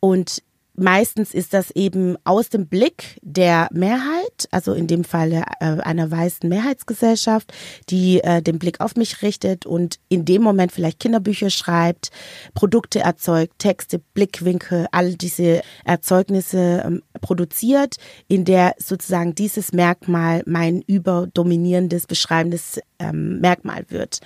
Und 0.00 0.42
Meistens 0.76 1.32
ist 1.32 1.54
das 1.54 1.70
eben 1.70 2.16
aus 2.24 2.50
dem 2.50 2.66
Blick 2.66 3.18
der 3.22 3.68
Mehrheit, 3.72 4.46
also 4.50 4.74
in 4.74 4.86
dem 4.86 5.04
Falle 5.04 5.44
äh, 5.60 5.80
einer 5.80 6.10
weißen 6.10 6.48
Mehrheitsgesellschaft, 6.48 7.52
die 7.88 8.22
äh, 8.22 8.42
den 8.42 8.58
Blick 8.58 8.80
auf 8.80 8.94
mich 8.94 9.22
richtet 9.22 9.64
und 9.64 9.98
in 10.08 10.26
dem 10.26 10.42
Moment 10.42 10.72
vielleicht 10.72 11.00
Kinderbücher 11.00 11.48
schreibt, 11.48 12.10
Produkte 12.54 13.00
erzeugt, 13.00 13.58
Texte, 13.58 14.00
Blickwinkel, 14.14 14.86
all 14.92 15.14
diese 15.14 15.62
Erzeugnisse 15.84 16.82
ähm, 16.84 17.02
produziert, 17.22 17.96
in 18.28 18.44
der 18.44 18.74
sozusagen 18.78 19.34
dieses 19.34 19.72
Merkmal 19.72 20.42
mein 20.46 20.82
überdominierendes, 20.82 22.06
beschreibendes 22.06 22.80
ähm, 22.98 23.40
Merkmal 23.40 23.86
wird. 23.88 24.20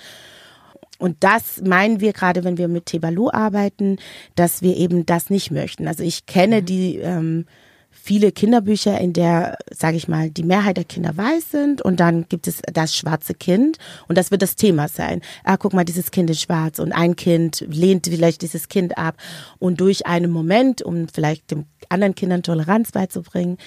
Und 1.01 1.17
das 1.21 1.61
meinen 1.65 1.99
wir 1.99 2.13
gerade, 2.13 2.43
wenn 2.43 2.59
wir 2.59 2.67
mit 2.67 2.85
Tebalu 2.85 3.31
arbeiten, 3.33 3.97
dass 4.35 4.61
wir 4.61 4.77
eben 4.77 5.07
das 5.07 5.31
nicht 5.31 5.49
möchten. 5.49 5.87
Also 5.87 6.03
ich 6.03 6.27
kenne 6.27 6.61
mhm. 6.61 6.65
die 6.65 6.97
ähm, 6.97 7.45
viele 7.91 8.31
Kinderbücher, 8.31 8.99
in 8.99 9.13
der, 9.13 9.57
sage 9.69 9.97
ich 9.97 10.07
mal, 10.07 10.29
die 10.29 10.43
Mehrheit 10.43 10.77
der 10.77 10.85
Kinder 10.85 11.15
weiß 11.15 11.51
sind 11.51 11.81
und 11.81 11.99
dann 11.99 12.27
gibt 12.29 12.47
es 12.47 12.61
das 12.71 12.95
schwarze 12.95 13.33
Kind 13.33 13.77
und 14.07 14.17
das 14.17 14.31
wird 14.31 14.41
das 14.41 14.55
Thema 14.55 14.87
sein. 14.87 15.21
Ah, 15.43 15.57
guck 15.57 15.73
mal, 15.73 15.85
dieses 15.85 16.11
Kind 16.11 16.29
ist 16.29 16.41
schwarz 16.41 16.79
und 16.79 16.93
ein 16.93 17.15
Kind 17.15 17.65
lehnt 17.67 18.07
vielleicht 18.07 18.41
dieses 18.41 18.69
Kind 18.69 18.97
ab 18.97 19.17
und 19.59 19.81
durch 19.81 20.05
einen 20.07 20.31
Moment, 20.31 20.81
um 20.81 21.07
vielleicht 21.07 21.51
dem 21.51 21.65
anderen 21.89 22.15
Kindern 22.15 22.43
Toleranz 22.43 22.91
beizubringen, 22.91 23.57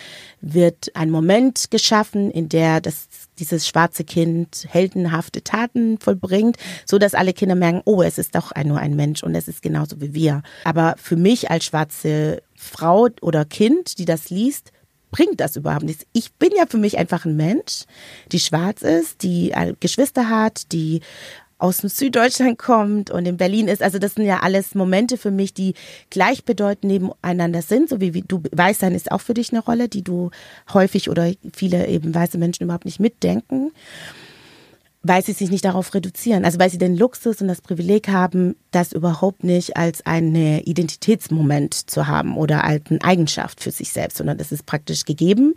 wird 0.41 0.91
ein 0.95 1.11
Moment 1.11 1.71
geschaffen, 1.71 2.31
in 2.31 2.49
der 2.49 2.81
das 2.81 3.09
dieses 3.39 3.67
schwarze 3.67 4.05
Kind 4.05 4.67
heldenhafte 4.69 5.43
Taten 5.43 5.99
vollbringt, 5.99 6.57
so 6.87 6.99
dass 6.99 7.15
alle 7.15 7.33
Kinder 7.33 7.55
merken, 7.55 7.83
oh, 7.85 8.03
es 8.03 8.19
ist 8.19 8.35
doch 8.35 8.53
nur 8.65 8.79
ein 8.79 8.97
Mensch 8.97 9.23
und 9.23 9.35
es 9.35 9.49
ist 9.49 9.63
genauso 9.63 10.01
wie 10.01 10.15
wir. 10.15 10.43
Aber 10.65 10.95
für 10.99 11.17
mich 11.17 11.51
als 11.51 11.65
schwarze 11.65 12.43
Frau 12.65 13.09
oder 13.21 13.45
Kind, 13.45 13.99
die 13.99 14.05
das 14.05 14.31
liest, 14.31 14.73
bringt 15.11 15.41
das 15.41 15.57
überhaupt 15.57 15.85
nichts. 15.85 16.07
Ich 16.13 16.33
bin 16.33 16.51
ja 16.57 16.65
für 16.67 16.79
mich 16.79 16.99
einfach 16.99 17.25
ein 17.25 17.37
Mensch, 17.37 17.85
die 18.33 18.41
schwarz 18.41 18.83
ist, 18.83 19.23
die 19.23 19.53
Geschwister 19.79 20.29
hat, 20.29 20.73
die 20.73 21.01
aus 21.59 21.79
dem 21.79 21.89
Süddeutschland 21.89 22.59
kommt 22.59 23.11
und 23.11 23.27
in 23.27 23.37
Berlin 23.37 23.69
ist. 23.69 23.83
Also 23.83 23.99
das 23.99 24.15
sind 24.15 24.27
ja 24.27 24.41
alles 24.41 24.75
Momente 24.75 25.17
für 25.17 25.31
mich, 25.31 25.55
die 25.55 25.75
gleichbedeutend 26.11 26.85
nebeneinander 26.85 27.63
sind. 27.63 27.89
So 27.89 28.01
wie, 28.01 28.13
wie 28.13 28.23
du 28.23 28.43
weißt, 28.51 28.83
dann 28.83 28.95
ist 28.95 29.13
auch 29.13 29.21
für 29.21 29.35
dich 29.35 29.53
eine 29.53 29.61
Rolle, 29.61 29.89
die 29.89 30.03
du 30.03 30.31
häufig 30.73 31.09
oder 31.09 31.33
viele 31.55 31.87
eben 31.87 32.15
weiße 32.15 32.39
Menschen 32.39 32.65
überhaupt 32.65 32.85
nicht 32.85 32.99
mitdenken 32.99 33.71
weil 35.05 35.23
sie 35.23 35.33
sich 35.33 35.51
nicht 35.51 35.65
darauf 35.65 35.95
reduzieren. 35.95 36.45
Also 36.45 36.59
weil 36.59 36.71
sie 36.71 36.79
den 36.79 36.97
Luxus 36.97 37.41
und 37.41 37.49
das 37.49 37.61
Privileg 37.61 38.09
haben, 38.09 38.57
das 38.71 38.93
überhaupt 38.93 39.45
nicht 39.45 39.77
als 39.77 40.05
einen 40.07 40.61
Identitätsmoment 40.61 41.75
zu 41.75 42.09
haben 42.09 42.37
oder 42.37 42.65
als 42.65 42.91
eine 42.91 43.05
Eigenschaft 43.05 43.63
für 43.63 43.71
sich 43.71 43.93
selbst, 43.93 44.17
sondern 44.17 44.41
es 44.41 44.51
ist 44.51 44.67
praktisch 44.67 45.05
gegeben. 45.05 45.55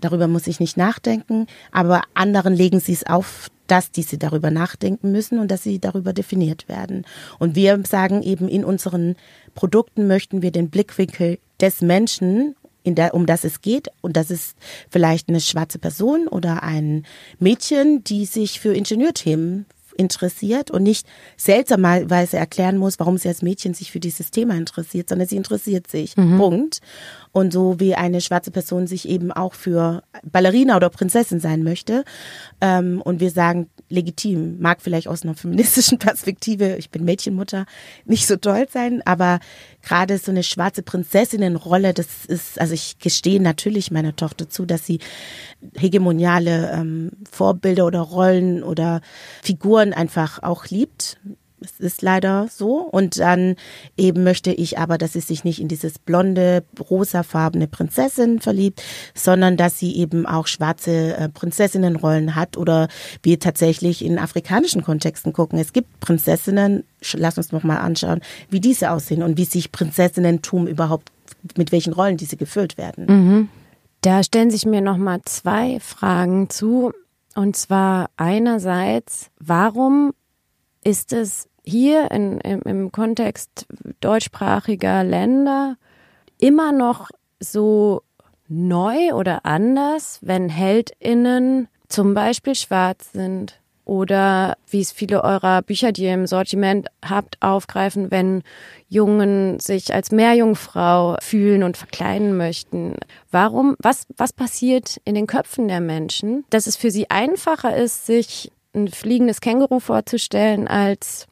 Darüber 0.00 0.28
muss 0.28 0.46
ich 0.46 0.60
nicht 0.60 0.76
nachdenken. 0.76 1.48
Aber 1.72 2.02
anderen 2.14 2.54
legen 2.54 2.78
sie 2.78 2.92
es 2.92 3.04
auf, 3.04 3.48
dass 3.66 3.90
diese 3.90 4.16
darüber 4.16 4.52
nachdenken 4.52 5.10
müssen 5.10 5.40
und 5.40 5.50
dass 5.50 5.64
sie 5.64 5.80
darüber 5.80 6.12
definiert 6.12 6.68
werden. 6.68 7.04
Und 7.40 7.56
wir 7.56 7.82
sagen 7.84 8.22
eben, 8.22 8.48
in 8.48 8.64
unseren 8.64 9.16
Produkten 9.56 10.06
möchten 10.06 10.40
wir 10.40 10.52
den 10.52 10.70
Blickwinkel 10.70 11.38
des 11.60 11.80
Menschen 11.80 12.54
der, 12.84 13.14
um 13.14 13.26
das 13.26 13.44
es 13.44 13.60
geht. 13.60 13.88
Und 14.00 14.16
das 14.16 14.30
ist 14.30 14.56
vielleicht 14.90 15.28
eine 15.28 15.40
schwarze 15.40 15.78
Person 15.78 16.28
oder 16.28 16.62
ein 16.62 17.04
Mädchen, 17.38 18.04
die 18.04 18.26
sich 18.26 18.60
für 18.60 18.74
Ingenieurthemen 18.74 19.66
interessiert 19.96 20.70
und 20.70 20.82
nicht 20.82 21.06
seltsamerweise 21.36 22.36
erklären 22.36 22.78
muss, 22.78 22.98
warum 22.98 23.18
sie 23.18 23.28
als 23.28 23.42
Mädchen 23.42 23.74
sich 23.74 23.90
für 23.90 24.00
dieses 24.00 24.30
Thema 24.30 24.54
interessiert, 24.54 25.08
sondern 25.08 25.28
sie 25.28 25.36
interessiert 25.36 25.86
sich. 25.86 26.16
Mhm. 26.16 26.38
Punkt. 26.38 26.80
Und 27.32 27.52
so 27.52 27.80
wie 27.80 27.94
eine 27.94 28.20
schwarze 28.20 28.50
Person 28.50 28.86
sich 28.86 29.08
eben 29.08 29.32
auch 29.32 29.54
für 29.54 30.02
Ballerina 30.24 30.76
oder 30.76 30.90
Prinzessin 30.90 31.40
sein 31.40 31.62
möchte. 31.62 32.04
Ähm, 32.60 33.00
und 33.02 33.20
wir 33.20 33.30
sagen, 33.30 33.70
legitim, 33.94 34.58
mag 34.60 34.82
vielleicht 34.82 35.08
aus 35.08 35.22
einer 35.22 35.34
feministischen 35.34 35.98
Perspektive, 35.98 36.76
ich 36.76 36.90
bin 36.90 37.04
Mädchenmutter, 37.04 37.66
nicht 38.04 38.26
so 38.26 38.36
toll 38.36 38.66
sein, 38.70 39.02
aber 39.04 39.40
gerade 39.82 40.18
so 40.18 40.30
eine 40.30 40.42
schwarze 40.42 40.82
Prinzessinnenrolle, 40.82 41.94
das 41.94 42.26
ist, 42.26 42.60
also 42.60 42.74
ich 42.74 42.98
gestehe 42.98 43.40
natürlich 43.40 43.90
meiner 43.90 44.16
Tochter 44.16 44.48
zu, 44.48 44.66
dass 44.66 44.86
sie 44.86 44.98
hegemoniale 45.76 46.72
ähm, 46.72 47.12
Vorbilder 47.30 47.86
oder 47.86 48.00
Rollen 48.00 48.62
oder 48.62 49.00
Figuren 49.42 49.92
einfach 49.92 50.42
auch 50.42 50.66
liebt 50.66 51.18
es 51.64 51.80
ist 51.80 52.02
leider 52.02 52.48
so. 52.50 52.76
Und 52.78 53.18
dann 53.18 53.56
eben 53.96 54.24
möchte 54.24 54.52
ich 54.52 54.78
aber, 54.78 54.98
dass 54.98 55.14
sie 55.14 55.20
sich 55.20 55.44
nicht 55.44 55.60
in 55.60 55.68
dieses 55.68 55.98
blonde, 55.98 56.64
rosafarbene 56.90 57.66
Prinzessin 57.66 58.40
verliebt, 58.40 58.82
sondern 59.14 59.56
dass 59.56 59.78
sie 59.78 59.96
eben 59.96 60.26
auch 60.26 60.46
schwarze 60.46 61.16
äh, 61.16 61.28
Prinzessinnenrollen 61.28 62.34
hat 62.34 62.56
oder 62.56 62.88
wir 63.22 63.40
tatsächlich 63.40 64.04
in 64.04 64.18
afrikanischen 64.18 64.82
Kontexten 64.82 65.32
gucken. 65.32 65.58
Es 65.58 65.72
gibt 65.72 66.00
Prinzessinnen, 66.00 66.84
lass 67.14 67.38
uns 67.38 67.52
noch 67.52 67.64
mal 67.64 67.78
anschauen, 67.78 68.20
wie 68.50 68.60
diese 68.60 68.90
aussehen 68.90 69.22
und 69.22 69.38
wie 69.38 69.44
sich 69.44 69.72
Prinzessinnentum 69.72 70.66
überhaupt, 70.66 71.10
mit 71.56 71.72
welchen 71.72 71.92
Rollen 71.92 72.16
diese 72.16 72.36
gefüllt 72.36 72.78
werden. 72.78 73.06
Mhm. 73.06 73.48
Da 74.00 74.22
stellen 74.22 74.50
sich 74.50 74.66
mir 74.66 74.82
noch 74.82 74.98
mal 74.98 75.22
zwei 75.24 75.80
Fragen 75.80 76.50
zu. 76.50 76.92
Und 77.34 77.56
zwar 77.56 78.10
einerseits, 78.16 79.30
warum 79.40 80.12
ist 80.84 81.12
es 81.12 81.48
hier 81.64 82.10
in, 82.10 82.38
im, 82.40 82.62
im 82.62 82.92
Kontext 82.92 83.66
deutschsprachiger 84.00 85.02
Länder 85.02 85.76
immer 86.38 86.72
noch 86.72 87.10
so 87.40 88.02
neu 88.48 89.14
oder 89.14 89.44
anders, 89.44 90.18
wenn 90.22 90.48
HeldInnen 90.48 91.68
zum 91.88 92.14
Beispiel 92.14 92.54
schwarz 92.54 93.12
sind? 93.12 93.60
Oder 93.86 94.56
wie 94.66 94.80
es 94.80 94.92
viele 94.92 95.22
eurer 95.22 95.60
Bücher, 95.60 95.92
die 95.92 96.04
ihr 96.04 96.14
im 96.14 96.26
Sortiment 96.26 96.88
habt, 97.04 97.36
aufgreifen, 97.42 98.10
wenn 98.10 98.42
Jungen 98.88 99.60
sich 99.60 99.92
als 99.92 100.10
Meerjungfrau 100.10 101.16
fühlen 101.20 101.62
und 101.62 101.76
verkleiden 101.76 102.34
möchten. 102.34 102.96
Warum, 103.30 103.76
was, 103.78 104.06
was 104.16 104.32
passiert 104.32 105.02
in 105.04 105.14
den 105.14 105.26
Köpfen 105.26 105.68
der 105.68 105.80
Menschen, 105.80 106.46
dass 106.48 106.66
es 106.66 106.76
für 106.76 106.90
sie 106.90 107.10
einfacher 107.10 107.76
ist, 107.76 108.06
sich 108.06 108.50
ein 108.74 108.88
fliegendes 108.88 109.42
Känguru 109.42 109.80
vorzustellen 109.80 110.66
als 110.66 111.26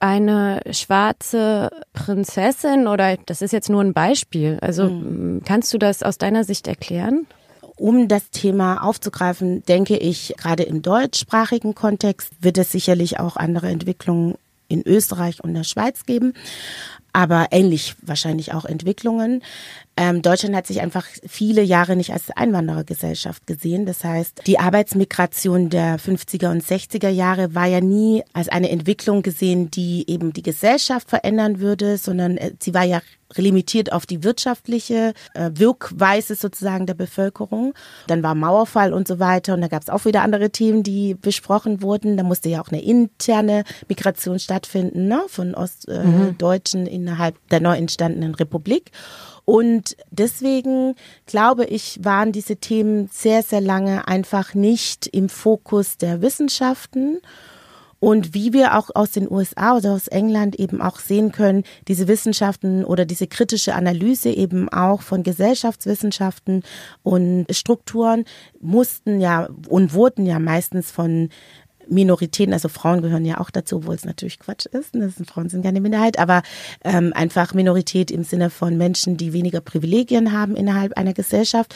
eine 0.00 0.62
schwarze 0.70 1.70
Prinzessin 1.92 2.86
oder 2.86 3.16
das 3.26 3.42
ist 3.42 3.52
jetzt 3.52 3.68
nur 3.68 3.82
ein 3.82 3.92
Beispiel. 3.92 4.58
Also 4.62 4.88
mhm. 4.88 5.42
kannst 5.44 5.72
du 5.72 5.78
das 5.78 6.02
aus 6.02 6.18
deiner 6.18 6.42
Sicht 6.44 6.66
erklären? 6.66 7.26
Um 7.76 8.08
das 8.08 8.30
Thema 8.30 8.82
aufzugreifen, 8.82 9.64
denke 9.64 9.96
ich, 9.96 10.34
gerade 10.36 10.64
im 10.64 10.82
deutschsprachigen 10.82 11.74
Kontext 11.74 12.30
wird 12.40 12.58
es 12.58 12.72
sicherlich 12.72 13.20
auch 13.20 13.36
andere 13.36 13.68
Entwicklungen 13.68 14.34
in 14.68 14.86
Österreich 14.86 15.42
und 15.42 15.54
der 15.54 15.64
Schweiz 15.64 16.04
geben, 16.06 16.34
aber 17.12 17.48
ähnlich 17.50 17.94
wahrscheinlich 18.02 18.54
auch 18.54 18.64
Entwicklungen. 18.64 19.42
Ähm, 20.00 20.22
Deutschland 20.22 20.56
hat 20.56 20.66
sich 20.66 20.80
einfach 20.80 21.04
viele 21.26 21.60
Jahre 21.60 21.94
nicht 21.94 22.10
als 22.10 22.30
Einwanderergesellschaft 22.30 23.46
gesehen. 23.46 23.84
Das 23.84 24.02
heißt, 24.02 24.46
die 24.46 24.58
Arbeitsmigration 24.58 25.68
der 25.68 26.00
50er 26.00 26.50
und 26.50 26.64
60er 26.64 27.10
Jahre 27.10 27.54
war 27.54 27.66
ja 27.66 27.82
nie 27.82 28.24
als 28.32 28.48
eine 28.48 28.70
Entwicklung 28.70 29.20
gesehen, 29.20 29.70
die 29.70 30.08
eben 30.08 30.32
die 30.32 30.42
Gesellschaft 30.42 31.10
verändern 31.10 31.60
würde, 31.60 31.98
sondern 31.98 32.38
äh, 32.38 32.52
sie 32.62 32.72
war 32.72 32.84
ja 32.84 33.02
limitiert 33.36 33.92
auf 33.92 34.06
die 34.06 34.24
wirtschaftliche 34.24 35.12
äh, 35.34 35.50
Wirkweise 35.52 36.34
sozusagen 36.34 36.86
der 36.86 36.94
Bevölkerung. 36.94 37.74
Dann 38.06 38.22
war 38.22 38.34
Mauerfall 38.34 38.94
und 38.94 39.06
so 39.06 39.18
weiter 39.18 39.52
und 39.52 39.60
da 39.60 39.68
gab 39.68 39.82
es 39.82 39.90
auch 39.90 40.06
wieder 40.06 40.22
andere 40.22 40.48
Themen, 40.48 40.82
die 40.82 41.14
besprochen 41.14 41.82
wurden. 41.82 42.16
Da 42.16 42.22
musste 42.22 42.48
ja 42.48 42.62
auch 42.62 42.68
eine 42.68 42.82
interne 42.82 43.64
Migration 43.86 44.38
stattfinden 44.38 45.08
ne, 45.08 45.22
von 45.28 45.54
Ostdeutschen 45.54 46.86
äh, 46.86 46.90
mhm. 46.90 46.94
innerhalb 46.94 47.36
der 47.50 47.60
neu 47.60 47.76
entstandenen 47.76 48.34
Republik. 48.34 48.92
Und 49.50 49.96
deswegen 50.12 50.94
glaube 51.26 51.64
ich, 51.64 51.98
waren 52.04 52.30
diese 52.30 52.58
Themen 52.58 53.08
sehr, 53.12 53.42
sehr 53.42 53.60
lange 53.60 54.06
einfach 54.06 54.54
nicht 54.54 55.08
im 55.08 55.28
Fokus 55.28 55.98
der 55.98 56.22
Wissenschaften. 56.22 57.18
Und 57.98 58.32
wie 58.32 58.52
wir 58.52 58.78
auch 58.78 58.90
aus 58.94 59.10
den 59.10 59.28
USA 59.28 59.76
oder 59.76 59.90
aus 59.90 60.06
England 60.06 60.54
eben 60.60 60.80
auch 60.80 61.00
sehen 61.00 61.32
können, 61.32 61.64
diese 61.88 62.06
Wissenschaften 62.06 62.84
oder 62.84 63.04
diese 63.04 63.26
kritische 63.26 63.74
Analyse 63.74 64.28
eben 64.30 64.68
auch 64.68 65.02
von 65.02 65.24
Gesellschaftswissenschaften 65.24 66.62
und 67.02 67.46
Strukturen 67.50 68.26
mussten 68.60 69.20
ja 69.20 69.48
und 69.68 69.94
wurden 69.94 70.26
ja 70.26 70.38
meistens 70.38 70.92
von 70.92 71.28
Minoritäten, 71.90 72.52
also 72.52 72.68
Frauen 72.68 73.02
gehören 73.02 73.24
ja 73.24 73.38
auch 73.38 73.50
dazu, 73.50 73.76
obwohl 73.76 73.94
es 73.94 74.04
natürlich 74.04 74.38
Quatsch 74.38 74.66
ist. 74.66 74.94
Ne? 74.94 75.12
Frauen 75.26 75.48
sind 75.48 75.62
keine 75.62 75.80
Minderheit, 75.80 76.18
aber 76.18 76.42
ähm, 76.84 77.12
einfach 77.14 77.52
Minorität 77.52 78.10
im 78.10 78.24
Sinne 78.24 78.50
von 78.50 78.76
Menschen, 78.76 79.16
die 79.16 79.32
weniger 79.32 79.60
Privilegien 79.60 80.32
haben 80.32 80.56
innerhalb 80.56 80.96
einer 80.96 81.14
Gesellschaft 81.14 81.74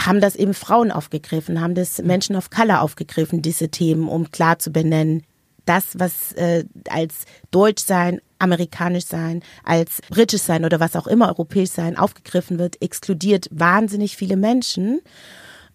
haben 0.00 0.20
das 0.20 0.36
eben 0.36 0.54
Frauen 0.54 0.92
aufgegriffen, 0.92 1.60
haben 1.60 1.74
das 1.74 2.00
Menschen 2.00 2.36
of 2.36 2.50
Color 2.50 2.82
aufgegriffen, 2.82 3.42
diese 3.42 3.68
Themen, 3.68 4.08
um 4.08 4.30
klar 4.30 4.60
zu 4.60 4.70
benennen, 4.70 5.24
das, 5.64 5.98
was 5.98 6.32
äh, 6.34 6.64
als 6.88 7.24
Deutsch 7.50 7.82
sein, 7.84 8.20
amerikanisch 8.38 9.04
sein, 9.04 9.42
als 9.64 10.00
britisch 10.08 10.42
sein 10.42 10.64
oder 10.64 10.80
was 10.80 10.96
auch 10.96 11.06
immer 11.06 11.28
europäisch 11.28 11.70
sein 11.70 11.96
aufgegriffen 11.96 12.58
wird, 12.58 12.80
exkludiert 12.80 13.48
wahnsinnig 13.50 14.16
viele 14.16 14.36
Menschen. 14.36 15.00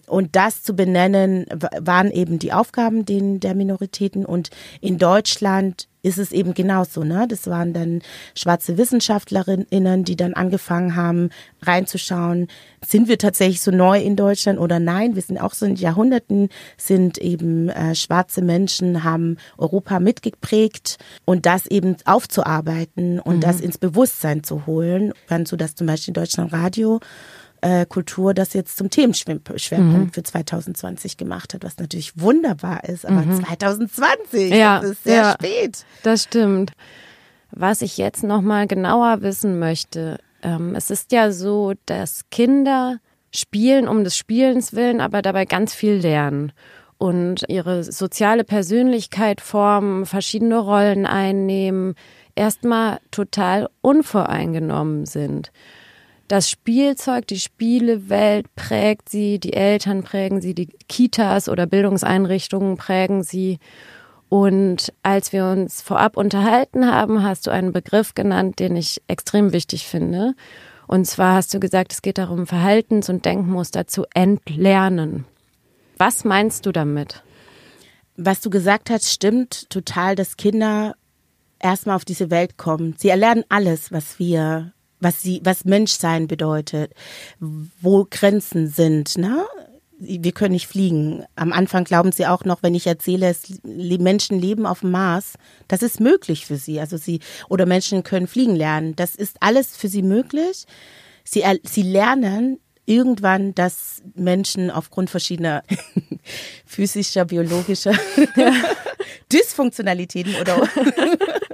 Und 0.07 0.35
das 0.35 0.63
zu 0.63 0.75
benennen, 0.75 1.45
waren 1.79 2.11
eben 2.11 2.39
die 2.39 2.53
Aufgaben 2.53 3.05
der 3.05 3.55
Minoritäten. 3.55 4.25
Und 4.25 4.49
in 4.81 4.97
Deutschland 4.97 5.87
ist 6.03 6.17
es 6.17 6.33
eben 6.33 6.53
genauso. 6.53 7.03
Ne? 7.03 7.25
Das 7.29 7.47
waren 7.47 7.73
dann 7.73 8.01
schwarze 8.35 8.77
Wissenschaftlerinnen, 8.77 10.03
die 10.03 10.17
dann 10.17 10.33
angefangen 10.33 10.95
haben, 10.97 11.29
reinzuschauen, 11.61 12.47
sind 12.85 13.07
wir 13.07 13.17
tatsächlich 13.17 13.61
so 13.61 13.71
neu 13.71 13.99
in 14.01 14.17
Deutschland 14.17 14.59
oder 14.59 14.79
nein? 14.79 15.15
Wir 15.15 15.21
sind 15.21 15.39
auch 15.39 15.53
so 15.53 15.65
in 15.65 15.75
Jahrhunderten, 15.75 16.49
sind 16.77 17.17
eben 17.17 17.69
äh, 17.69 17.95
schwarze 17.95 18.41
Menschen, 18.41 19.05
haben 19.05 19.37
Europa 19.57 20.01
mitgeprägt 20.01 20.97
und 21.23 21.45
das 21.45 21.65
eben 21.67 21.95
aufzuarbeiten 22.03 23.21
und 23.21 23.37
mhm. 23.37 23.41
das 23.41 23.61
ins 23.61 23.77
Bewusstsein 23.77 24.43
zu 24.43 24.65
holen. 24.67 25.13
Dann 25.29 25.45
so, 25.45 25.55
dass 25.55 25.75
zum 25.75 25.87
Beispiel 25.87 26.09
in 26.09 26.15
Deutschland 26.15 26.51
Radio 26.51 26.99
äh, 27.63 27.85
Kultur 27.85 28.33
das 28.33 28.53
jetzt 28.53 28.77
zum 28.77 28.89
Themenschwerpunkt 28.89 29.57
mhm. 29.57 30.11
für 30.11 30.21
2020 30.21 31.15
gemacht 31.15 31.53
hat, 31.53 31.63
was 31.63 31.77
natürlich 31.77 32.19
wunderbar 32.19 32.83
ist. 32.83 33.05
Aber 33.05 33.21
mhm. 33.21 33.43
2020, 33.43 34.53
ja, 34.53 34.81
das 34.81 34.91
ist 34.91 35.03
sehr 35.05 35.15
ja, 35.15 35.31
spät. 35.31 35.85
Das 36.03 36.23
stimmt. 36.23 36.73
Was 37.51 37.81
ich 37.81 37.97
jetzt 37.97 38.23
noch 38.23 38.41
mal 38.41 38.67
genauer 38.67 39.21
wissen 39.21 39.59
möchte, 39.59 40.19
ähm, 40.41 40.75
es 40.75 40.89
ist 40.89 41.11
ja 41.13 41.31
so, 41.31 41.73
dass 41.85 42.23
Kinder 42.31 42.97
spielen 43.31 43.87
um 43.87 44.03
des 44.03 44.17
Spielens 44.17 44.73
willen, 44.73 44.99
aber 44.99 45.21
dabei 45.21 45.45
ganz 45.45 45.73
viel 45.73 45.93
lernen 45.93 46.51
und 46.97 47.45
ihre 47.47 47.83
soziale 47.83 48.43
Persönlichkeit 48.43 49.39
formen, 49.39 50.05
verschiedene 50.05 50.57
Rollen 50.57 51.05
einnehmen, 51.05 51.95
erstmal 52.35 52.99
total 53.11 53.69
unvoreingenommen 53.81 55.05
sind 55.05 55.51
das 56.33 56.49
Spielzeug, 56.49 57.27
die 57.27 57.39
Spielewelt 57.39 58.47
prägt 58.55 59.07
sie, 59.07 59.37
die 59.37 59.53
Eltern 59.53 60.01
prägen 60.01 60.41
sie, 60.41 60.55
die 60.55 60.65
Kitas 60.89 61.47
oder 61.47 61.67
Bildungseinrichtungen 61.67 62.75
prägen 62.75 63.21
sie. 63.21 63.59
Und 64.29 64.91
als 65.03 65.31
wir 65.31 65.45
uns 65.45 65.83
vorab 65.83 66.17
unterhalten 66.17 66.91
haben, 66.91 67.21
hast 67.21 67.45
du 67.45 67.51
einen 67.51 67.71
Begriff 67.71 68.15
genannt, 68.15 68.57
den 68.57 68.75
ich 68.75 68.99
extrem 69.07 69.53
wichtig 69.53 69.85
finde. 69.85 70.33
Und 70.87 71.05
zwar 71.05 71.35
hast 71.35 71.53
du 71.53 71.59
gesagt, 71.59 71.93
es 71.93 72.01
geht 72.01 72.17
darum, 72.17 72.47
Verhaltens- 72.47 73.11
und 73.11 73.25
Denkmuster 73.25 73.85
zu 73.85 74.05
entlernen. 74.15 75.25
Was 75.99 76.23
meinst 76.23 76.65
du 76.65 76.71
damit? 76.71 77.21
Was 78.17 78.41
du 78.41 78.49
gesagt 78.49 78.89
hast, 78.89 79.07
stimmt 79.11 79.69
total, 79.69 80.15
dass 80.15 80.35
Kinder 80.35 80.95
erstmal 81.59 81.95
auf 81.95 82.05
diese 82.05 82.31
Welt 82.31 82.57
kommen. 82.57 82.95
Sie 82.97 83.09
erlernen 83.09 83.43
alles, 83.49 83.91
was 83.91 84.17
wir 84.17 84.73
was 85.03 85.21
sie, 85.21 85.41
was 85.43 85.65
Menschsein 85.65 86.27
bedeutet, 86.27 86.93
wo 87.39 88.07
Grenzen 88.09 88.67
sind, 88.67 89.17
ne? 89.17 89.45
Wir 89.99 90.33
können 90.33 90.53
nicht 90.53 90.67
fliegen. 90.67 91.23
Am 91.35 91.53
Anfang 91.53 91.85
glauben 91.85 92.11
sie 92.11 92.25
auch 92.25 92.43
noch, 92.43 92.61
wenn 92.61 92.75
ich 92.75 92.87
erzähle, 92.87 93.27
es, 93.27 93.43
Menschen 93.63 94.37
leben 94.37 94.65
auf 94.65 94.81
dem 94.81 94.91
Mars, 94.91 95.35
das 95.69 95.81
ist 95.81 96.01
möglich 96.01 96.45
für 96.45 96.57
sie. 96.57 96.79
Also 96.79 96.97
sie, 96.97 97.19
oder 97.47 97.65
Menschen 97.65 98.03
können 98.03 98.27
fliegen 98.27 98.55
lernen. 98.55 98.97
Das 98.97 99.15
ist 99.15 99.37
alles 99.39 99.77
für 99.77 99.87
sie 99.87 100.01
möglich. 100.01 100.65
Sie, 101.23 101.43
sie 101.63 101.83
lernen 101.83 102.59
irgendwann, 102.85 103.55
dass 103.55 104.01
Menschen 104.13 104.71
aufgrund 104.71 105.09
verschiedener 105.09 105.63
physischer, 106.65 107.25
biologischer 107.25 107.93
Dysfunktionalitäten 109.31 110.35
oder 110.35 110.67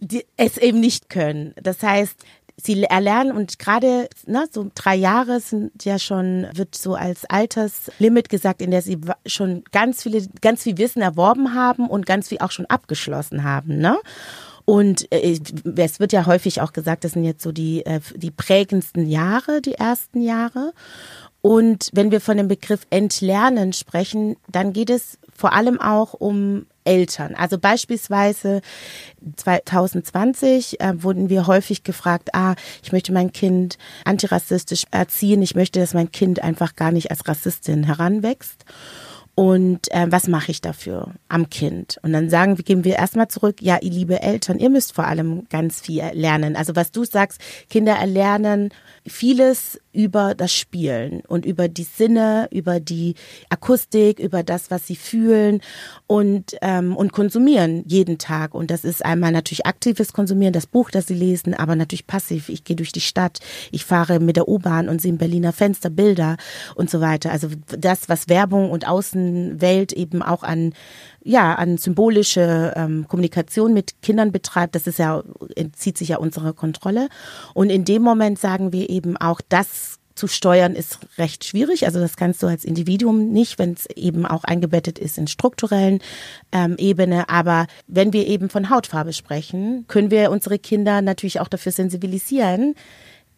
die 0.00 0.24
es 0.36 0.58
eben 0.58 0.80
nicht 0.80 1.08
können. 1.08 1.54
Das 1.62 1.82
heißt, 1.82 2.24
sie 2.56 2.82
erlernen 2.84 3.36
und 3.36 3.58
gerade 3.58 4.08
ne, 4.26 4.46
so 4.50 4.70
drei 4.74 4.94
Jahre 4.94 5.40
sind 5.40 5.84
ja 5.84 5.98
schon 5.98 6.46
wird 6.54 6.74
so 6.74 6.94
als 6.94 7.24
Alterslimit 7.26 8.28
gesagt, 8.28 8.62
in 8.62 8.70
der 8.70 8.82
sie 8.82 8.98
schon 9.26 9.62
ganz 9.72 10.02
viele 10.02 10.26
ganz 10.40 10.62
viel 10.62 10.78
Wissen 10.78 11.02
erworben 11.02 11.54
haben 11.54 11.88
und 11.88 12.06
ganz 12.06 12.28
viel 12.28 12.38
auch 12.38 12.50
schon 12.50 12.66
abgeschlossen 12.66 13.44
haben, 13.44 13.78
ne? 13.78 13.98
Und 14.64 15.12
äh, 15.12 15.38
es 15.76 16.00
wird 16.00 16.12
ja 16.12 16.26
häufig 16.26 16.60
auch 16.60 16.72
gesagt, 16.72 17.04
das 17.04 17.12
sind 17.12 17.24
jetzt 17.24 17.42
so 17.42 17.52
die 17.52 17.84
äh, 17.86 18.00
die 18.16 18.32
prägendsten 18.32 19.06
Jahre, 19.06 19.60
die 19.60 19.74
ersten 19.74 20.22
Jahre. 20.22 20.72
Und 21.42 21.90
wenn 21.92 22.10
wir 22.10 22.20
von 22.20 22.36
dem 22.36 22.48
Begriff 22.48 22.86
Entlernen 22.90 23.72
sprechen, 23.72 24.36
dann 24.50 24.72
geht 24.72 24.90
es 24.90 25.18
vor 25.32 25.52
allem 25.52 25.80
auch 25.80 26.14
um 26.14 26.66
Eltern. 26.86 27.34
Also 27.34 27.58
beispielsweise 27.58 28.62
2020 29.36 30.80
äh, 30.80 31.02
wurden 31.02 31.28
wir 31.28 31.46
häufig 31.46 31.82
gefragt, 31.82 32.30
ah, 32.34 32.54
ich 32.82 32.92
möchte 32.92 33.12
mein 33.12 33.32
Kind 33.32 33.76
antirassistisch 34.04 34.84
erziehen, 34.90 35.42
ich 35.42 35.54
möchte, 35.54 35.80
dass 35.80 35.94
mein 35.94 36.12
Kind 36.12 36.42
einfach 36.42 36.76
gar 36.76 36.92
nicht 36.92 37.10
als 37.10 37.26
Rassistin 37.28 37.84
heranwächst. 37.84 38.64
Und 39.38 39.92
äh, 39.92 40.06
was 40.08 40.28
mache 40.28 40.50
ich 40.50 40.62
dafür 40.62 41.12
am 41.28 41.50
Kind? 41.50 41.98
Und 42.02 42.14
dann 42.14 42.30
sagen 42.30 42.56
wir, 42.56 42.64
gehen 42.64 42.84
wir 42.84 42.96
erstmal 42.96 43.28
zurück, 43.28 43.60
ja, 43.60 43.76
ihr 43.82 43.90
liebe 43.90 44.22
Eltern, 44.22 44.58
ihr 44.58 44.70
müsst 44.70 44.94
vor 44.94 45.04
allem 45.04 45.46
ganz 45.50 45.82
viel 45.82 46.02
lernen. 46.14 46.56
Also 46.56 46.74
was 46.74 46.90
du 46.90 47.04
sagst, 47.04 47.38
Kinder 47.68 47.96
erlernen 47.96 48.70
vieles 49.08 49.80
über 49.92 50.34
das 50.34 50.52
Spielen 50.52 51.22
und 51.26 51.46
über 51.46 51.68
die 51.68 51.84
Sinne, 51.84 52.48
über 52.50 52.80
die 52.80 53.14
Akustik, 53.48 54.18
über 54.18 54.42
das, 54.42 54.70
was 54.70 54.86
sie 54.86 54.96
fühlen 54.96 55.60
und, 56.06 56.56
ähm, 56.60 56.96
und 56.96 57.12
konsumieren 57.12 57.82
jeden 57.86 58.18
Tag. 58.18 58.54
Und 58.54 58.70
das 58.70 58.84
ist 58.84 59.04
einmal 59.04 59.32
natürlich 59.32 59.66
aktives 59.66 60.12
Konsumieren, 60.12 60.52
das 60.52 60.66
Buch, 60.66 60.90
das 60.90 61.06
sie 61.06 61.14
lesen, 61.14 61.54
aber 61.54 61.76
natürlich 61.76 62.06
passiv. 62.06 62.48
Ich 62.48 62.64
gehe 62.64 62.76
durch 62.76 62.92
die 62.92 63.00
Stadt, 63.00 63.40
ich 63.70 63.84
fahre 63.84 64.20
mit 64.20 64.36
der 64.36 64.48
U-Bahn 64.48 64.88
und 64.88 65.00
sehe 65.00 65.12
im 65.12 65.18
Berliner 65.18 65.52
Fenster 65.52 65.90
Bilder 65.90 66.36
und 66.74 66.90
so 66.90 67.00
weiter. 67.00 67.32
Also 67.32 67.48
das, 67.78 68.08
was 68.08 68.28
Werbung 68.28 68.70
und 68.70 68.86
Außenwelt 68.86 69.92
eben 69.92 70.22
auch 70.22 70.42
an 70.42 70.74
ja, 71.26 71.54
an 71.56 71.76
symbolische 71.76 72.72
ähm, 72.76 73.06
Kommunikation 73.08 73.74
mit 73.74 74.00
Kindern 74.00 74.30
betreibt, 74.30 74.76
das 74.76 74.86
ist 74.86 74.98
ja, 74.98 75.22
entzieht 75.56 75.98
sich 75.98 76.10
ja 76.10 76.18
unserer 76.18 76.52
Kontrolle. 76.52 77.08
Und 77.52 77.70
in 77.70 77.84
dem 77.84 78.02
Moment 78.02 78.38
sagen 78.38 78.72
wir 78.72 78.88
eben 78.88 79.16
auch, 79.16 79.40
das 79.48 79.98
zu 80.14 80.28
steuern 80.28 80.74
ist 80.74 81.00
recht 81.18 81.44
schwierig. 81.44 81.84
Also 81.84 82.00
das 82.00 82.16
kannst 82.16 82.42
du 82.42 82.46
als 82.46 82.64
Individuum 82.64 83.28
nicht, 83.28 83.58
wenn 83.58 83.72
es 83.72 83.86
eben 83.96 84.24
auch 84.24 84.44
eingebettet 84.44 84.98
ist 84.98 85.18
in 85.18 85.26
strukturellen 85.26 86.00
ähm, 86.52 86.76
Ebene. 86.78 87.28
Aber 87.28 87.66
wenn 87.86 88.12
wir 88.12 88.26
eben 88.26 88.48
von 88.48 88.70
Hautfarbe 88.70 89.12
sprechen, 89.12 89.84
können 89.88 90.10
wir 90.10 90.30
unsere 90.30 90.58
Kinder 90.58 91.02
natürlich 91.02 91.40
auch 91.40 91.48
dafür 91.48 91.72
sensibilisieren. 91.72 92.76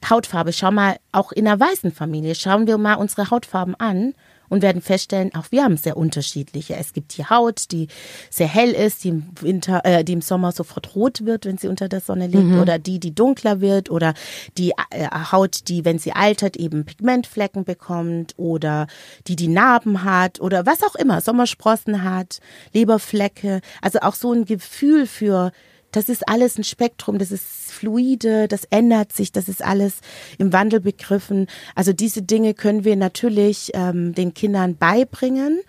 Hautfarbe, 0.08 0.52
schau 0.52 0.70
mal, 0.70 0.98
auch 1.10 1.32
in 1.32 1.48
einer 1.48 1.58
weißen 1.58 1.90
Familie, 1.90 2.36
schauen 2.36 2.68
wir 2.68 2.78
mal 2.78 2.94
unsere 2.94 3.30
Hautfarben 3.30 3.74
an 3.74 4.14
und 4.48 4.62
werden 4.62 4.82
feststellen, 4.82 5.34
auch 5.34 5.46
wir 5.50 5.64
haben 5.64 5.76
sehr 5.76 5.96
unterschiedliche. 5.96 6.76
Es 6.76 6.92
gibt 6.92 7.16
die 7.16 7.24
Haut, 7.24 7.70
die 7.70 7.88
sehr 8.30 8.48
hell 8.48 8.70
ist, 8.72 9.04
die 9.04 9.10
im 9.10 9.26
Winter, 9.40 9.80
äh, 9.84 10.04
die 10.04 10.12
im 10.12 10.22
Sommer 10.22 10.52
sofort 10.52 10.94
rot 10.94 11.24
wird, 11.24 11.44
wenn 11.44 11.58
sie 11.58 11.68
unter 11.68 11.88
der 11.88 12.00
Sonne 12.00 12.26
liegt, 12.26 12.44
mhm. 12.44 12.60
oder 12.60 12.78
die, 12.78 12.98
die 12.98 13.14
dunkler 13.14 13.60
wird, 13.60 13.90
oder 13.90 14.14
die 14.56 14.72
äh, 14.90 15.08
Haut, 15.32 15.68
die, 15.68 15.84
wenn 15.84 15.98
sie 15.98 16.12
altert, 16.12 16.56
eben 16.56 16.84
Pigmentflecken 16.84 17.64
bekommt, 17.64 18.34
oder 18.36 18.86
die, 19.26 19.36
die 19.36 19.48
Narben 19.48 20.04
hat, 20.04 20.40
oder 20.40 20.66
was 20.66 20.82
auch 20.82 20.94
immer, 20.94 21.20
Sommersprossen 21.20 22.02
hat, 22.02 22.40
Leberflecke. 22.72 23.60
Also 23.82 24.00
auch 24.00 24.14
so 24.14 24.32
ein 24.32 24.44
Gefühl 24.44 25.06
für 25.06 25.52
das 25.92 26.08
ist 26.08 26.28
alles 26.28 26.58
ein 26.58 26.64
Spektrum, 26.64 27.18
das 27.18 27.32
ist 27.32 27.72
fluide, 27.72 28.48
das 28.48 28.64
ändert 28.64 29.12
sich, 29.12 29.32
das 29.32 29.48
ist 29.48 29.64
alles 29.64 30.00
im 30.38 30.52
Wandel 30.52 30.80
begriffen. 30.80 31.46
Also 31.74 31.92
diese 31.92 32.22
Dinge 32.22 32.54
können 32.54 32.84
wir 32.84 32.96
natürlich 32.96 33.70
ähm, 33.74 34.14
den 34.14 34.34
Kindern 34.34 34.76
beibringen 34.76 35.60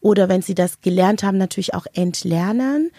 oder 0.00 0.28
wenn 0.28 0.42
sie 0.42 0.54
das 0.54 0.80
gelernt 0.80 1.22
haben, 1.22 1.38
natürlich 1.38 1.74
auch 1.74 1.86
entlernen. 1.94 2.90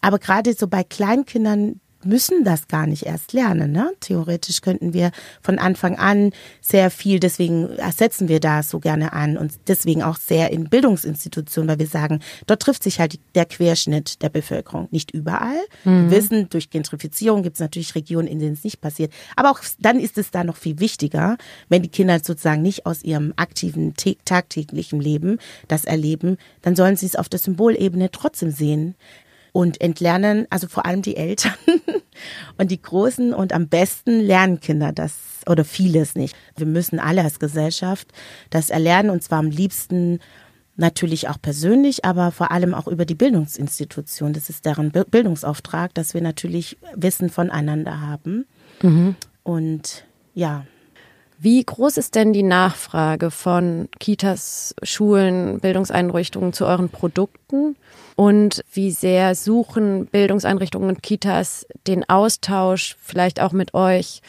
Aber 0.00 0.18
gerade 0.18 0.54
so 0.54 0.66
bei 0.66 0.84
Kleinkindern 0.84 1.80
müssen 2.04 2.44
das 2.44 2.68
gar 2.68 2.86
nicht 2.86 3.04
erst 3.04 3.32
lernen. 3.32 3.72
Ne? 3.72 3.92
Theoretisch 4.00 4.60
könnten 4.60 4.92
wir 4.92 5.10
von 5.42 5.58
Anfang 5.58 5.96
an 5.96 6.32
sehr 6.60 6.90
viel, 6.90 7.20
deswegen 7.20 7.68
setzen 7.94 8.28
wir 8.28 8.40
da 8.40 8.62
so 8.62 8.80
gerne 8.80 9.12
an 9.12 9.36
und 9.36 9.52
deswegen 9.68 10.02
auch 10.02 10.16
sehr 10.16 10.50
in 10.50 10.64
Bildungsinstitutionen, 10.64 11.68
weil 11.68 11.78
wir 11.78 11.86
sagen, 11.86 12.20
dort 12.46 12.62
trifft 12.62 12.82
sich 12.82 13.00
halt 13.00 13.18
der 13.34 13.46
Querschnitt 13.46 14.22
der 14.22 14.28
Bevölkerung. 14.28 14.88
Nicht 14.90 15.10
überall. 15.12 15.60
Mhm. 15.84 16.10
Wir 16.10 16.18
wissen, 16.18 16.48
durch 16.48 16.70
Gentrifizierung 16.70 17.42
gibt 17.42 17.56
es 17.56 17.60
natürlich 17.60 17.94
Regionen, 17.94 18.28
in 18.28 18.38
denen 18.38 18.54
es 18.54 18.64
nicht 18.64 18.80
passiert. 18.80 19.12
Aber 19.36 19.50
auch 19.50 19.60
dann 19.78 19.98
ist 20.00 20.18
es 20.18 20.30
da 20.30 20.44
noch 20.44 20.56
viel 20.56 20.78
wichtiger, 20.78 21.36
wenn 21.68 21.82
die 21.82 21.88
Kinder 21.88 22.18
sozusagen 22.22 22.62
nicht 22.62 22.86
aus 22.86 23.02
ihrem 23.02 23.32
aktiven, 23.36 23.94
tagtäglichen 24.24 25.00
Leben 25.00 25.38
das 25.68 25.84
erleben, 25.84 26.36
dann 26.62 26.76
sollen 26.76 26.96
sie 26.96 27.06
es 27.06 27.16
auf 27.16 27.28
der 27.28 27.38
Symbolebene 27.38 28.10
trotzdem 28.10 28.50
sehen 28.50 28.94
und 29.52 29.80
entlernen, 29.80 30.46
also 30.50 30.66
vor 30.66 30.86
allem 30.86 31.02
die 31.02 31.16
Eltern 31.16 31.54
und 32.58 32.70
die 32.70 32.80
Großen 32.80 33.34
und 33.34 33.52
am 33.52 33.68
besten 33.68 34.20
lernen 34.20 34.60
Kinder 34.60 34.92
das 34.92 35.14
oder 35.46 35.64
vieles 35.64 36.14
nicht. 36.14 36.34
Wir 36.56 36.66
müssen 36.66 36.98
alle 36.98 37.22
als 37.22 37.38
Gesellschaft 37.38 38.08
das 38.50 38.70
erlernen 38.70 39.10
und 39.10 39.22
zwar 39.22 39.38
am 39.38 39.50
liebsten 39.50 40.20
natürlich 40.76 41.28
auch 41.28 41.40
persönlich, 41.40 42.04
aber 42.04 42.30
vor 42.30 42.50
allem 42.50 42.74
auch 42.74 42.86
über 42.88 43.04
die 43.04 43.14
Bildungsinstitution. 43.14 44.32
Das 44.32 44.48
ist 44.48 44.64
deren 44.64 44.90
Bildungsauftrag, 44.90 45.92
dass 45.94 46.14
wir 46.14 46.22
natürlich 46.22 46.78
Wissen 46.94 47.28
voneinander 47.28 48.00
haben. 48.00 48.46
Mhm. 48.80 49.16
Und 49.42 50.04
ja. 50.34 50.64
Wie 51.44 51.64
groß 51.64 51.96
ist 51.96 52.14
denn 52.14 52.32
die 52.32 52.44
Nachfrage 52.44 53.32
von 53.32 53.88
Kitas, 53.98 54.76
Schulen, 54.84 55.58
Bildungseinrichtungen 55.58 56.52
zu 56.52 56.66
euren 56.66 56.88
Produkten? 56.88 57.74
Und 58.14 58.64
wie 58.72 58.92
sehr 58.92 59.34
suchen 59.34 60.06
Bildungseinrichtungen 60.06 60.88
und 60.88 61.02
Kitas 61.02 61.66
den 61.88 62.08
Austausch 62.08 62.96
vielleicht 63.02 63.40
auch 63.40 63.50
mit 63.50 63.74
euch, 63.74 64.22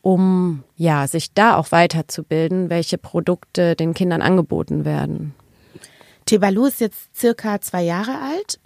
um 0.00 0.64
ja, 0.74 1.06
sich 1.06 1.34
da 1.34 1.54
auch 1.54 1.70
weiterzubilden, 1.70 2.70
welche 2.70 2.96
Produkte 2.96 3.76
den 3.76 3.92
Kindern 3.92 4.22
angeboten 4.22 4.86
werden? 4.86 5.34
Tebalu 6.24 6.64
ist 6.64 6.80
jetzt 6.80 7.14
circa 7.14 7.60
zwei 7.60 7.82
Jahre 7.82 8.12
alt. 8.22 8.58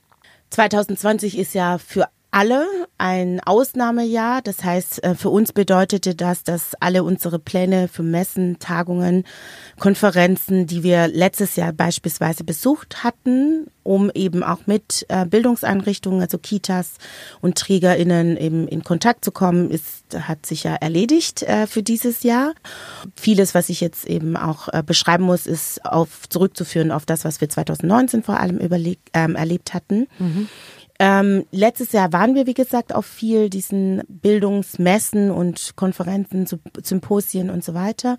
2020 0.51 1.37
ist 1.37 1.53
ja 1.53 1.79
für 1.79 2.07
alle 2.33 2.67
ein 2.97 3.41
Ausnahmejahr. 3.41 4.41
Das 4.43 4.65
heißt, 4.65 5.05
äh, 5.05 5.15
für 5.15 5.29
uns 5.29 5.53
bedeutete 5.53 6.15
das, 6.15 6.43
dass 6.43 6.75
alle 6.81 7.05
unsere 7.05 7.39
Pläne 7.39 7.89
für 7.89 8.03
Messen, 8.03 8.59
Tagungen, 8.59 9.25
Konferenzen, 9.79 10.67
die 10.67 10.83
wir 10.83 11.09
letztes 11.09 11.57
Jahr 11.57 11.73
beispielsweise 11.73 12.43
besucht 12.43 13.05
hatten, 13.05 13.67
um 13.83 14.11
eben 14.15 14.43
auch 14.43 14.67
mit 14.67 15.05
äh, 15.09 15.27
Bildungseinrichtungen, 15.27 16.23
also 16.23 16.39
Kitas 16.39 16.95
und 17.43 17.59
TrägerInnen 17.59 18.39
eben 18.39 18.67
in 18.67 18.83
Kontakt 18.83 19.25
zu 19.25 19.31
kommen, 19.31 19.71
ist, 19.71 20.05
hat 20.19 20.47
sich 20.47 20.65
ja 20.65 20.75
erledigt 20.77 21.43
äh, 21.43 21.67
für 21.67 21.83
dieses 21.83 22.23
Jahr. 22.23 22.55
Vieles, 23.15 23.55
was 23.55 23.69
ich 23.69 23.81
jetzt 23.81 24.07
eben 24.07 24.37
auch 24.37 24.69
beschreiben 24.85 25.25
muss, 25.25 25.47
ist 25.47 25.85
auf, 25.85 26.29
zurückzuführen 26.31 26.93
auf 26.93 27.05
das, 27.05 27.25
was 27.25 27.41
wir 27.43 27.49
2019 27.49 28.23
vor 28.23 28.41
allem 28.41 28.57
überleg, 28.57 28.99
ähm, 29.13 29.37
erlebt 29.37 29.75
hatten. 29.75 30.07
Mhm. 30.19 30.49
Ähm, 31.05 31.47
letztes 31.51 31.91
Jahr 31.91 32.13
waren 32.13 32.37
wir, 32.37 32.47
wie 32.47 32.55
gesagt, 32.55 32.95
auf 32.95 33.07
viel 33.07 33.51
diesen 33.51 34.03
Bildungsmessen 34.07 35.33
und 35.33 35.73
Konferenzen, 35.75 36.47
Symposien 36.81 37.51
und 37.51 37.65
so 37.65 37.75
weiter. 37.75 38.19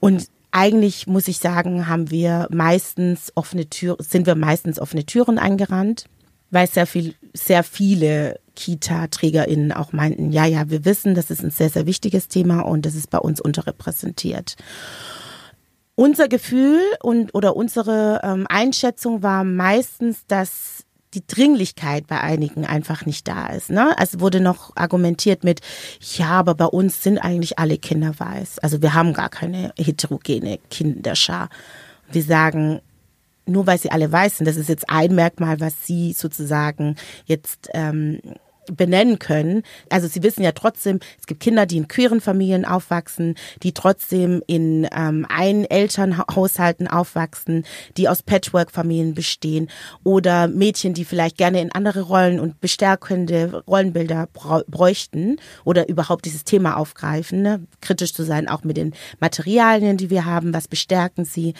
Und 0.00 0.28
eigentlich 0.50 1.06
muss 1.06 1.28
ich 1.28 1.40
sagen, 1.40 1.88
haben 1.88 2.10
wir 2.10 2.48
meistens 2.50 3.32
offene 3.34 3.68
Türen, 3.68 4.02
sind 4.02 4.24
wir 4.24 4.34
meistens 4.34 4.80
offene 4.80 5.04
Türen 5.04 5.38
eingerannt, 5.38 6.06
weil 6.50 6.66
sehr 6.68 6.86
viel, 6.86 7.14
sehr 7.34 7.62
viele 7.62 8.40
Kita-TrägerInnen 8.56 9.72
auch 9.72 9.92
meinten, 9.92 10.32
ja, 10.32 10.46
ja, 10.46 10.70
wir 10.70 10.86
wissen, 10.86 11.14
das 11.14 11.30
ist 11.30 11.44
ein 11.44 11.50
sehr, 11.50 11.68
sehr 11.68 11.84
wichtiges 11.84 12.28
Thema 12.28 12.60
und 12.60 12.86
das 12.86 12.94
ist 12.94 13.10
bei 13.10 13.18
uns 13.18 13.42
unterrepräsentiert. 13.42 14.56
Unser 15.96 16.28
Gefühl 16.28 16.80
und 17.02 17.34
oder 17.34 17.56
unsere 17.56 18.22
ähm, 18.24 18.46
Einschätzung 18.48 19.22
war 19.22 19.44
meistens, 19.44 20.26
dass 20.26 20.86
die 21.14 21.26
Dringlichkeit 21.26 22.06
bei 22.06 22.20
einigen 22.20 22.64
einfach 22.64 23.04
nicht 23.04 23.28
da 23.28 23.48
ist. 23.48 23.70
Ne? 23.70 23.94
Es 23.98 24.20
wurde 24.20 24.40
noch 24.40 24.76
argumentiert 24.76 25.44
mit, 25.44 25.60
ja, 26.16 26.30
aber 26.30 26.54
bei 26.54 26.66
uns 26.66 27.02
sind 27.02 27.18
eigentlich 27.18 27.58
alle 27.58 27.78
Kinder 27.78 28.14
weiß. 28.18 28.60
Also 28.60 28.82
wir 28.82 28.94
haben 28.94 29.12
gar 29.12 29.28
keine 29.28 29.72
heterogene 29.76 30.58
Kinderschar. 30.70 31.48
Wir 32.10 32.22
sagen, 32.22 32.80
nur 33.46 33.66
weil 33.66 33.78
sie 33.78 33.90
alle 33.90 34.10
weiß 34.10 34.38
sind, 34.38 34.46
das 34.46 34.56
ist 34.56 34.68
jetzt 34.68 34.88
ein 34.88 35.14
Merkmal, 35.14 35.60
was 35.60 35.86
sie 35.86 36.12
sozusagen 36.12 36.96
jetzt 37.26 37.68
ähm, 37.74 38.20
benennen 38.70 39.18
können. 39.18 39.62
Also 39.90 40.06
sie 40.06 40.22
wissen 40.22 40.42
ja 40.42 40.52
trotzdem, 40.52 41.00
es 41.18 41.26
gibt 41.26 41.40
Kinder, 41.40 41.66
die 41.66 41.76
in 41.76 41.88
queeren 41.88 42.20
Familien 42.20 42.64
aufwachsen, 42.64 43.34
die 43.62 43.72
trotzdem 43.72 44.42
in 44.46 44.88
ähm, 44.94 45.26
Ein-Elternhaushalten 45.28 46.86
aufwachsen, 46.88 47.64
die 47.96 48.08
aus 48.08 48.22
Patchwork-Familien 48.22 49.14
bestehen 49.14 49.68
oder 50.04 50.48
Mädchen, 50.48 50.94
die 50.94 51.04
vielleicht 51.04 51.36
gerne 51.36 51.60
in 51.60 51.72
andere 51.72 52.02
Rollen 52.02 52.38
und 52.38 52.60
bestärkende 52.60 53.64
Rollenbilder 53.66 54.28
bräuchten 54.32 55.36
oder 55.64 55.88
überhaupt 55.88 56.24
dieses 56.24 56.44
Thema 56.44 56.76
aufgreifen, 56.76 57.42
ne? 57.42 57.66
kritisch 57.80 58.14
zu 58.14 58.22
sein, 58.22 58.48
auch 58.48 58.64
mit 58.64 58.76
den 58.76 58.94
Materialien, 59.20 59.96
die 59.96 60.10
wir 60.10 60.24
haben, 60.24 60.54
was 60.54 60.68
bestärken 60.68 61.24
sie 61.24 61.54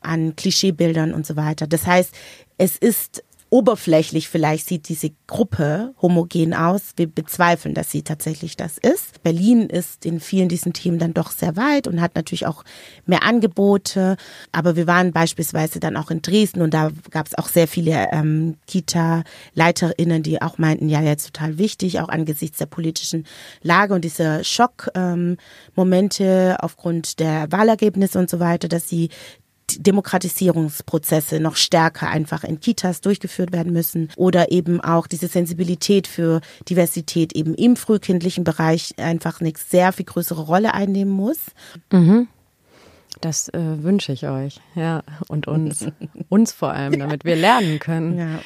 an 0.00 0.36
Klischeebildern 0.36 1.12
und 1.12 1.26
so 1.26 1.36
weiter. 1.36 1.66
Das 1.66 1.86
heißt, 1.86 2.14
es 2.58 2.76
ist 2.76 3.24
oberflächlich 3.54 4.28
vielleicht 4.28 4.66
sieht 4.66 4.88
diese 4.88 5.12
Gruppe 5.28 5.94
homogen 6.02 6.54
aus. 6.54 6.94
Wir 6.96 7.06
bezweifeln, 7.06 7.72
dass 7.72 7.88
sie 7.88 8.02
tatsächlich 8.02 8.56
das 8.56 8.78
ist. 8.78 9.22
Berlin 9.22 9.68
ist 9.68 10.04
in 10.04 10.18
vielen 10.18 10.48
diesen 10.48 10.72
Themen 10.72 10.98
dann 10.98 11.14
doch 11.14 11.30
sehr 11.30 11.56
weit 11.56 11.86
und 11.86 12.00
hat 12.00 12.16
natürlich 12.16 12.48
auch 12.48 12.64
mehr 13.06 13.22
Angebote. 13.22 14.16
Aber 14.50 14.74
wir 14.74 14.88
waren 14.88 15.12
beispielsweise 15.12 15.78
dann 15.78 15.96
auch 15.96 16.10
in 16.10 16.20
Dresden 16.20 16.62
und 16.62 16.74
da 16.74 16.90
gab 17.12 17.28
es 17.28 17.38
auch 17.38 17.46
sehr 17.46 17.68
viele 17.68 18.08
ähm, 18.10 18.56
Kita-LeiterInnen, 18.66 20.24
die 20.24 20.42
auch 20.42 20.58
meinten, 20.58 20.88
ja, 20.88 21.00
jetzt 21.00 21.26
total 21.26 21.56
wichtig, 21.56 22.00
auch 22.00 22.08
angesichts 22.08 22.58
der 22.58 22.66
politischen 22.66 23.24
Lage 23.62 23.94
und 23.94 24.04
dieser 24.04 24.42
Schockmomente 24.42 25.38
ähm, 26.24 26.56
aufgrund 26.58 27.20
der 27.20 27.52
Wahlergebnisse 27.52 28.18
und 28.18 28.28
so 28.28 28.40
weiter, 28.40 28.66
dass 28.66 28.88
sie 28.88 29.10
Demokratisierungsprozesse 29.70 31.40
noch 31.40 31.56
stärker 31.56 32.08
einfach 32.08 32.44
in 32.44 32.60
Kitas 32.60 33.00
durchgeführt 33.00 33.52
werden 33.52 33.72
müssen 33.72 34.10
oder 34.16 34.52
eben 34.52 34.80
auch 34.80 35.06
diese 35.06 35.28
Sensibilität 35.28 36.06
für 36.06 36.40
Diversität 36.68 37.34
eben 37.34 37.54
im 37.54 37.76
frühkindlichen 37.76 38.44
Bereich 38.44 38.94
einfach 38.98 39.40
eine 39.40 39.52
sehr 39.56 39.92
viel 39.92 40.06
größere 40.06 40.42
Rolle 40.42 40.74
einnehmen 40.74 41.12
muss. 41.12 41.38
Mhm. 41.92 42.28
Das 43.20 43.48
äh, 43.50 43.82
wünsche 43.82 44.12
ich 44.12 44.26
euch, 44.26 44.60
ja, 44.74 45.02
und 45.28 45.46
uns, 45.46 45.86
uns 46.28 46.52
vor 46.52 46.72
allem, 46.72 46.98
damit 46.98 47.24
wir 47.24 47.36
lernen 47.36 47.78
können. 47.78 48.18
Ja. 48.18 48.40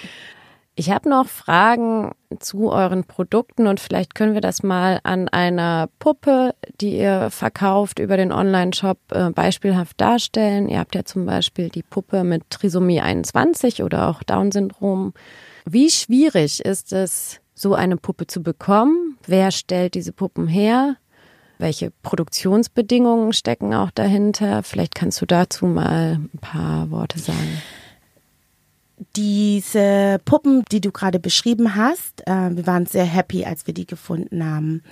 Ich 0.79 0.93
habe 0.93 1.09
noch 1.09 1.27
Fragen 1.27 2.13
zu 2.39 2.71
euren 2.71 3.03
Produkten 3.03 3.67
und 3.67 3.81
vielleicht 3.81 4.15
können 4.15 4.35
wir 4.35 4.41
das 4.41 4.63
mal 4.63 5.01
an 5.03 5.29
einer 5.29 5.89
Puppe, 5.99 6.55
die 6.81 6.97
ihr 6.97 7.31
verkauft 7.31 7.99
über 7.99 8.17
den 8.17 8.31
Online-Shop, 8.31 8.97
äh, 9.11 9.31
beispielhaft 9.31 10.01
darstellen. 10.01 10.69
Ihr 10.69 10.79
habt 10.79 10.95
ja 10.95 11.05
zum 11.05 11.27
Beispiel 11.27 11.69
die 11.69 11.83
Puppe 11.83 12.23
mit 12.23 12.49
Trisomie 12.51 13.01
21 13.01 13.83
oder 13.83 14.07
auch 14.07 14.23
Down-Syndrom. 14.23 15.15
Wie 15.65 15.91
schwierig 15.91 16.65
ist 16.65 16.93
es, 16.93 17.41
so 17.57 17.75
eine 17.75 17.97
Puppe 17.97 18.29
zu 18.29 18.41
bekommen? 18.41 19.19
Wer 19.27 19.51
stellt 19.51 19.95
diese 19.95 20.13
Puppen 20.13 20.47
her? 20.47 20.95
Welche 21.59 21.91
Produktionsbedingungen 22.05 23.33
stecken 23.33 23.75
auch 23.75 23.91
dahinter? 23.91 24.63
Vielleicht 24.63 24.95
kannst 24.95 25.21
du 25.21 25.27
dazu 25.27 25.67
mal 25.67 26.21
ein 26.33 26.39
paar 26.41 26.93
Worte 26.93 27.19
sagen 27.19 27.61
diese 29.17 30.21
Puppen, 30.25 30.65
die 30.71 30.81
du 30.81 30.91
gerade 30.91 31.19
beschrieben 31.19 31.77
hast, 31.77 32.27
äh, 32.27 32.57
wir 32.57 32.67
waren 32.67 32.87
sehr 32.87 33.05
happy, 33.05 33.45
als 33.45 33.67
wir 33.67 33.75
die 33.75 33.87
gefunden 33.87 34.45
haben. 34.45 34.83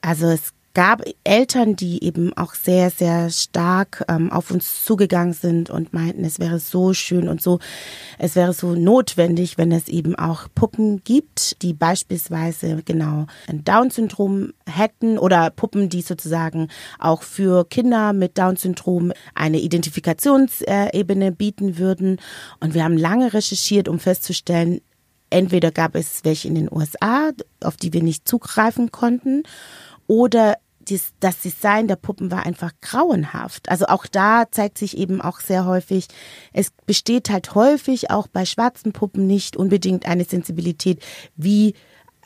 Also 0.00 0.28
es 0.28 0.52
gab 0.74 1.02
Eltern, 1.24 1.76
die 1.76 2.02
eben 2.02 2.36
auch 2.36 2.54
sehr, 2.54 2.90
sehr 2.90 3.30
stark 3.30 4.04
ähm, 4.08 4.32
auf 4.32 4.50
uns 4.50 4.84
zugegangen 4.84 5.34
sind 5.34 5.70
und 5.70 5.92
meinten, 5.92 6.24
es 6.24 6.38
wäre 6.38 6.58
so 6.58 6.94
schön 6.94 7.28
und 7.28 7.42
so, 7.42 7.58
es 8.18 8.36
wäre 8.36 8.52
so 8.52 8.74
notwendig, 8.74 9.58
wenn 9.58 9.72
es 9.72 9.88
eben 9.88 10.14
auch 10.14 10.48
Puppen 10.54 11.02
gibt, 11.04 11.60
die 11.62 11.74
beispielsweise 11.74 12.82
genau 12.84 13.26
ein 13.48 13.64
Down-Syndrom 13.64 14.52
hätten 14.66 15.18
oder 15.18 15.50
Puppen, 15.50 15.88
die 15.88 16.02
sozusagen 16.02 16.68
auch 16.98 17.22
für 17.22 17.64
Kinder 17.66 18.12
mit 18.12 18.38
Down-Syndrom 18.38 19.12
eine 19.34 19.60
Identifikationsebene 19.60 21.32
bieten 21.32 21.78
würden. 21.78 22.18
Und 22.60 22.74
wir 22.74 22.84
haben 22.84 22.96
lange 22.96 23.34
recherchiert, 23.34 23.88
um 23.88 23.98
festzustellen, 23.98 24.80
entweder 25.28 25.70
gab 25.70 25.94
es 25.94 26.20
welche 26.24 26.48
in 26.48 26.54
den 26.54 26.68
USA, 26.70 27.30
auf 27.62 27.76
die 27.76 27.92
wir 27.92 28.02
nicht 28.02 28.28
zugreifen 28.28 28.90
konnten, 28.90 29.42
oder 30.06 30.58
dies, 30.88 31.12
das 31.20 31.40
Design 31.40 31.88
der 31.88 31.96
Puppen 31.96 32.30
war 32.30 32.44
einfach 32.44 32.72
grauenhaft. 32.80 33.68
Also 33.68 33.86
auch 33.86 34.06
da 34.06 34.44
zeigt 34.50 34.78
sich 34.78 34.96
eben 34.96 35.20
auch 35.20 35.40
sehr 35.40 35.66
häufig, 35.66 36.08
es 36.52 36.72
besteht 36.86 37.30
halt 37.30 37.54
häufig 37.54 38.10
auch 38.10 38.26
bei 38.26 38.44
schwarzen 38.44 38.92
Puppen 38.92 39.26
nicht 39.26 39.56
unbedingt 39.56 40.06
eine 40.06 40.24
Sensibilität, 40.24 41.02
wie 41.36 41.74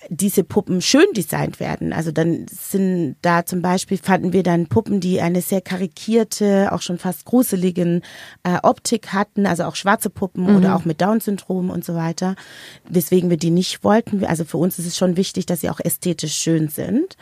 diese 0.09 0.45
Puppen 0.45 0.83
schön 0.83 1.07
designt 1.15 1.59
werden. 1.59 1.93
Also 1.93 2.13
dann 2.13 2.47
sind 2.49 3.17
da 3.23 3.47
zum 3.47 3.63
Beispiel 3.63 3.99
fanden 3.99 4.33
wir 4.33 4.43
dann 4.43 4.67
Puppen, 4.67 5.01
die 5.01 5.21
eine 5.21 5.41
sehr 5.41 5.61
karikierte, 5.61 6.71
auch 6.73 6.83
schon 6.83 6.99
fast 6.99 7.25
gruseligen 7.25 8.03
äh, 8.43 8.59
Optik 8.63 9.13
hatten, 9.13 9.47
also 9.47 9.65
auch 9.65 9.75
schwarze 9.75 10.11
Puppen 10.11 10.45
mhm. 10.45 10.57
oder 10.57 10.77
auch 10.77 10.85
mit 10.85 11.01
Down-Syndrom 11.01 11.71
und 11.71 11.85
so 11.85 11.95
weiter, 11.95 12.37
weswegen 12.89 13.31
wir 13.31 13.37
die 13.37 13.51
nicht 13.51 13.85
wollten. 13.85 14.25
Also 14.25 14.45
für 14.45 14.59
uns 14.59 14.79
ist 14.79 14.87
es 14.87 14.97
schon 14.97 15.17
wichtig, 15.17 15.47
dass 15.47 15.63
sie 15.63 15.71
auch 15.71 15.81
ästhetisch 15.81 16.35
schön 16.35 16.69
sind. 16.69 17.17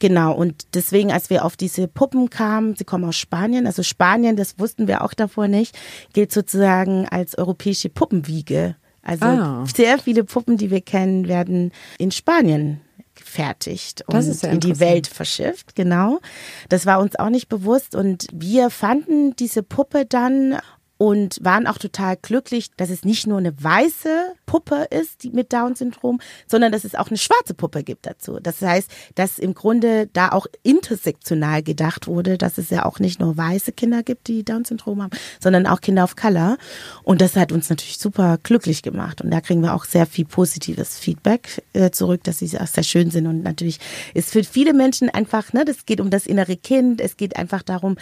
Genau, 0.00 0.32
und 0.32 0.66
deswegen, 0.74 1.10
als 1.10 1.28
wir 1.28 1.44
auf 1.44 1.56
diese 1.56 1.88
Puppen 1.88 2.30
kamen, 2.30 2.76
sie 2.76 2.84
kommen 2.84 3.04
aus 3.04 3.16
Spanien, 3.16 3.66
also 3.66 3.82
Spanien, 3.82 4.36
das 4.36 4.58
wussten 4.58 4.86
wir 4.86 5.02
auch 5.02 5.12
davor 5.12 5.48
nicht, 5.48 5.76
gilt 6.12 6.32
sozusagen 6.32 7.08
als 7.08 7.36
europäische 7.36 7.88
Puppenwiege. 7.88 8.76
Also 9.02 9.24
ah. 9.24 9.64
sehr 9.74 9.98
viele 9.98 10.22
Puppen, 10.22 10.56
die 10.56 10.70
wir 10.70 10.82
kennen, 10.82 11.26
werden 11.26 11.72
in 11.98 12.10
Spanien 12.10 12.80
gefertigt 13.14 14.04
und 14.06 14.42
ja 14.42 14.50
in 14.50 14.60
die 14.60 14.78
Welt 14.78 15.08
verschifft, 15.08 15.74
genau. 15.74 16.20
Das 16.68 16.86
war 16.86 17.00
uns 17.00 17.16
auch 17.16 17.30
nicht 17.30 17.48
bewusst 17.48 17.96
und 17.96 18.26
wir 18.32 18.70
fanden 18.70 19.34
diese 19.36 19.62
Puppe 19.62 20.06
dann 20.06 20.58
und 20.98 21.38
waren 21.42 21.66
auch 21.66 21.78
total 21.78 22.16
glücklich, 22.16 22.70
dass 22.76 22.90
es 22.90 23.04
nicht 23.04 23.26
nur 23.26 23.38
eine 23.38 23.54
weiße 23.62 24.34
Puppe 24.46 24.88
ist, 24.90 25.22
die 25.22 25.30
mit 25.30 25.52
Down-Syndrom, 25.52 26.20
sondern 26.46 26.72
dass 26.72 26.84
es 26.84 26.96
auch 26.96 27.08
eine 27.08 27.18
schwarze 27.18 27.54
Puppe 27.54 27.84
gibt 27.84 28.04
dazu. 28.06 28.40
Das 28.40 28.60
heißt, 28.60 28.90
dass 29.14 29.38
im 29.38 29.54
Grunde 29.54 30.08
da 30.12 30.30
auch 30.30 30.46
intersektional 30.64 31.62
gedacht 31.62 32.08
wurde, 32.08 32.36
dass 32.36 32.58
es 32.58 32.70
ja 32.70 32.84
auch 32.84 32.98
nicht 32.98 33.20
nur 33.20 33.36
weiße 33.36 33.72
Kinder 33.72 34.02
gibt, 34.02 34.26
die 34.26 34.44
Down-Syndrom 34.44 35.02
haben, 35.02 35.16
sondern 35.40 35.66
auch 35.66 35.80
Kinder 35.80 36.02
of 36.02 36.16
Color. 36.16 36.58
Und 37.04 37.20
das 37.20 37.36
hat 37.36 37.52
uns 37.52 37.70
natürlich 37.70 37.98
super 37.98 38.38
glücklich 38.42 38.82
gemacht. 38.82 39.22
Und 39.22 39.30
da 39.30 39.40
kriegen 39.40 39.62
wir 39.62 39.74
auch 39.74 39.84
sehr 39.84 40.06
viel 40.06 40.24
positives 40.24 40.98
Feedback 40.98 41.62
äh, 41.74 41.90
zurück, 41.90 42.24
dass 42.24 42.40
sie 42.40 42.58
auch 42.58 42.66
sehr 42.66 42.82
schön 42.82 43.10
sind. 43.10 43.28
Und 43.28 43.44
natürlich 43.44 43.78
ist 44.14 44.32
für 44.32 44.42
viele 44.42 44.74
Menschen 44.74 45.08
einfach, 45.08 45.52
ne, 45.52 45.64
das 45.64 45.86
geht 45.86 46.00
um 46.00 46.10
das 46.10 46.26
innere 46.26 46.56
Kind. 46.56 47.00
Es 47.00 47.16
geht 47.16 47.36
einfach 47.36 47.62
darum, 47.62 47.96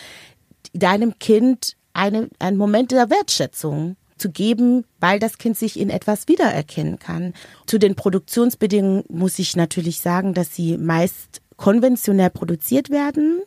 deinem 0.72 1.18
Kind 1.18 1.75
eine, 1.96 2.28
einen 2.38 2.56
Moment 2.56 2.92
der 2.92 3.11
Wertschätzung 3.11 3.96
zu 4.18 4.30
geben, 4.30 4.85
weil 5.00 5.18
das 5.18 5.38
Kind 5.38 5.56
sich 5.56 5.78
in 5.78 5.90
etwas 5.90 6.28
wiedererkennen 6.28 6.98
kann. 6.98 7.35
Zu 7.66 7.78
den 7.78 7.94
Produktionsbedingungen 7.94 9.04
muss 9.09 9.38
ich 9.38 9.56
natürlich 9.56 10.00
sagen, 10.00 10.32
dass 10.35 10.54
sie 10.54 10.78
meist 10.78 11.42
konventionell 11.56 12.30
produziert 12.30 12.90
werden. 12.90 13.42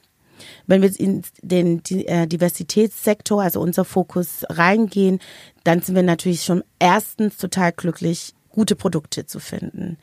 Wenn 0.67 0.81
wir 0.81 0.99
in 0.99 1.23
den 1.41 1.81
äh, 1.89 2.27
Diversitätssektor, 2.27 3.41
also 3.41 3.59
unser 3.59 3.83
Fokus 3.83 4.45
reingehen, 4.49 5.19
dann 5.63 5.81
sind 5.81 5.95
wir 5.95 6.03
natürlich 6.03 6.43
schon 6.43 6.63
erstens 6.79 7.37
total 7.37 7.71
glücklich, 7.73 8.33
gute 8.49 8.75
Produkte 8.75 9.25
zu 9.25 9.39
finden. 9.39 9.97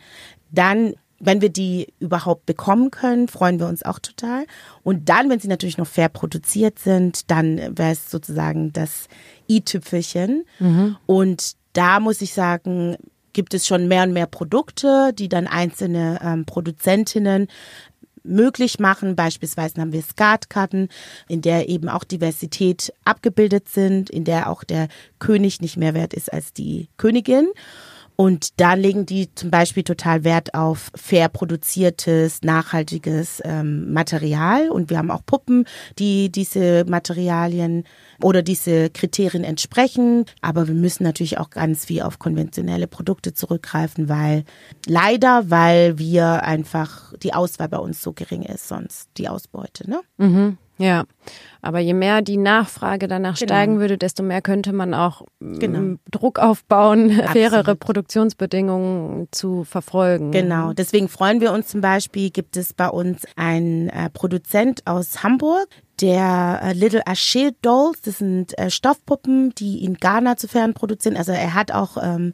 Dann 0.51 0.95
wenn 1.19 1.41
wir 1.41 1.49
die 1.49 1.89
überhaupt 1.99 2.47
bekommen 2.47 2.91
können, 2.91 3.29
freuen 3.29 3.59
wir 3.59 3.69
uns 3.69 3.83
auch 3.83 3.99
total. 3.99 4.45
Und 4.83 5.09
dann, 5.09 5.31
wenn 5.31 5.41
sie 5.41 5.49
natürlich 5.49 5.79
noch 5.79 5.87
fair 5.87 6.09
produziert 6.09 6.79
sind, 6.79 7.31
dann 7.31 7.57
wäre 7.77 7.93
es 7.93 8.11
sozusagen 8.11 8.73
das 8.73 9.09
i-Tüpfelchen. 9.49 10.45
Mhm. 10.59 10.97
Und 11.07 11.53
da 11.73 12.01
muss 12.01 12.21
ich 12.21 12.33
sagen, 12.33 12.97
gibt 13.33 13.55
es 13.55 13.67
schon 13.67 13.89
mehr 13.89 14.03
und 14.03 14.13
mehr 14.13 14.27
Produkte, 14.27 15.13
die 15.13 15.29
dann 15.29 15.47
einzelne 15.47 16.21
ähm, 16.23 16.45
Produzentinnen 16.45 17.49
möglich 18.27 18.79
machen. 18.79 19.17
Beispielsweise 19.17 19.81
haben 19.81 19.93
wir 19.93 20.03
Skatkarten, 20.03 20.89
in 21.29 21.43
der 21.43 21.69
eben 21.69 21.89
auch 21.89 22.05
Diversität 22.05 22.93
abgebildet 23.05 23.69
sind, 23.69 24.11
in 24.11 24.25
der 24.25 24.51
auch 24.51 24.65
der 24.65 24.89
König 25.19 25.61
nicht 25.61 25.77
mehr 25.77 25.95
wert 25.95 26.13
ist 26.13 26.33
als 26.33 26.53
die 26.53 26.89
Königin. 26.97 27.49
Und 28.17 28.61
da 28.61 28.75
legen 28.75 29.05
die 29.05 29.35
zum 29.35 29.51
Beispiel 29.51 29.83
total 29.83 30.25
Wert 30.25 30.55
auf 30.55 30.91
fair 30.95 31.29
produziertes, 31.29 32.41
nachhaltiges 32.43 33.43
ähm, 33.45 33.93
Material. 33.93 34.71
Und 34.71 34.89
wir 34.89 34.99
haben 34.99 35.11
auch 35.11 35.25
Puppen, 35.25 35.67
die 35.99 36.33
diese 36.33 36.85
Materialien 36.87 37.85
oder 38.23 38.43
diese 38.43 38.89
Kriterien 38.89 39.45
entsprechen. 39.45 40.25
Aber 40.41 40.67
wir 40.67 40.75
müssen 40.75 41.05
natürlich 41.05 41.39
auch 41.39 41.51
ganz 41.51 41.85
viel 41.85 42.03
auf 42.03 42.19
konventionelle 42.19 42.87
Produkte 42.87 43.35
zurückgreifen, 43.35 44.09
weil 44.09 44.45
leider, 44.87 45.51
weil 45.51 45.99
wir 45.99 46.43
einfach 46.43 47.13
die 47.23 47.35
Auswahl 47.35 47.69
bei 47.69 47.79
uns 47.79 48.03
so 48.03 48.13
gering 48.13 48.43
ist, 48.43 48.69
sonst 48.69 49.11
die 49.19 49.29
Ausbeute. 49.29 49.89
Ne? 49.91 50.01
Mhm. 50.17 50.59
Ja, 50.79 51.05
aber 51.63 51.81
je 51.81 51.95
mehr 51.95 52.23
die 52.23 52.37
Nachfrage 52.37 53.09
danach 53.09 53.39
genau. 53.39 53.49
steigen 53.49 53.81
würde, 53.81 53.99
desto 53.99 54.23
mehr 54.23 54.43
könnte 54.43 54.73
man 54.73 54.95
auch 54.95 55.23
genau. 55.41 55.79
Mm, 55.79 55.99
Druck 56.11 56.39
aufbauen, 56.39 57.11
Absolut. 57.21 57.31
fairere 57.31 57.77
Produktionsbedingungen 57.77 59.29
zu 59.31 59.65
verfolgen. 59.65 60.33
Genau, 60.33 60.73
deswegen 60.75 61.09
freuen 61.09 61.41
wir 61.41 61.53
uns 61.53 61.69
zum 61.69 61.81
Beispiel, 61.81 62.31
gibt 62.31 62.57
es 62.57 62.75
bei 62.75 62.89
uns 62.89 63.25
einen 63.37 63.89
äh, 63.89 64.11
Produzent 64.11 64.87
aus 64.87 65.23
Hamburg, 65.23 65.69
der 66.01 66.61
äh, 66.63 66.73
Little 66.73 67.07
Achille 67.07 67.53
Dolls, 67.63 68.01
das 68.03 68.19
sind 68.19 68.59
äh, 68.59 68.71
Stoffpuppen, 68.71 69.55
die 69.55 69.85
in 69.85 69.95
Ghana 69.95 70.37
zu 70.37 70.49
fern 70.49 70.75
produzieren. 70.75 71.17
Also 71.17 71.33
er 71.33 71.55
hat 71.55 71.73
auch 71.73 71.97
ähm, 72.01 72.33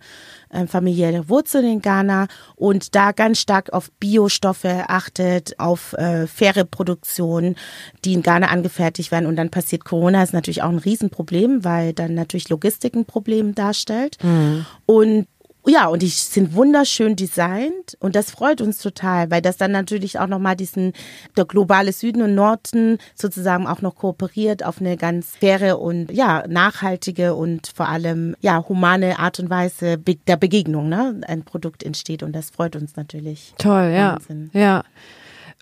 äh, 0.51 0.67
familiäre 0.67 1.29
Wurzeln 1.29 1.65
in 1.65 1.83
Ghana 1.83 2.27
und 2.57 2.95
da 2.95 3.13
ganz 3.13 3.39
stark 3.41 3.73
auf 3.73 3.91
Biostoffe 3.93 4.85
achtet, 4.89 5.59
auf 5.59 5.93
äh, 5.95 6.27
faire 6.27 6.65
Produktion, 6.65 7.57
die 8.05 8.15
in 8.15 8.23
Ghana 8.23 8.49
angefertigt 8.49 9.11
werden. 9.13 9.27
Und 9.27 9.37
dann 9.37 9.51
passiert 9.51 9.85
Corona, 9.85 10.23
ist 10.23 10.33
natürlich 10.33 10.63
auch 10.63 10.71
ein 10.71 10.79
Riesenproblem, 10.79 11.65
weil 11.65 11.93
dann 11.93 12.15
natürlich 12.15 12.49
Logistik 12.49 12.95
ein 12.95 13.05
Problem 13.05 13.55
darstellt. 13.55 14.19
Mhm. 14.23 14.67
Und 14.87 15.27
ja, 15.65 15.87
und 15.87 16.03
die 16.03 16.09
sind 16.09 16.55
wunderschön 16.55 17.15
designt 17.15 17.97
und 18.01 18.17
das 18.17 18.33
freut 18.33 18.61
uns 18.61 18.79
total, 18.79 19.31
weil 19.31 19.41
das 19.41 19.57
dann 19.57 19.71
natürlich 19.71 20.19
auch 20.19 20.27
nochmal 20.27 20.57
diesen, 20.57 20.93
der 21.37 21.45
globale 21.45 21.93
Süden 21.93 22.23
und 22.23 22.35
Norden 22.35 22.99
sozusagen 23.15 23.69
auch 23.69 23.81
noch 23.81 23.95
kooperiert 23.95 24.65
auf 24.65 24.81
eine 24.81 24.97
ganz 24.97 25.37
faire 25.37 25.79
und 25.79 26.11
ja, 26.11 26.45
nachhaltige 26.49 27.35
und 27.35 27.69
vor 27.73 27.89
allem 27.89 28.35
ja, 28.41 28.65
humane 28.69 29.21
Art 29.21 29.39
und 29.39 29.51
Weise 29.51 29.99
der 29.99 30.37
Begegnung, 30.37 30.89
ne, 30.89 31.21
ein 31.29 31.45
Produkt 31.45 31.85
entsteht 31.85 32.25
und 32.25 32.33
das 32.33 32.51
freut 32.51 32.75
uns 32.75 32.97
natürlich. 32.97 33.55
Toll, 33.59 33.93
ja. 33.95 34.19
Ja. 34.53 34.83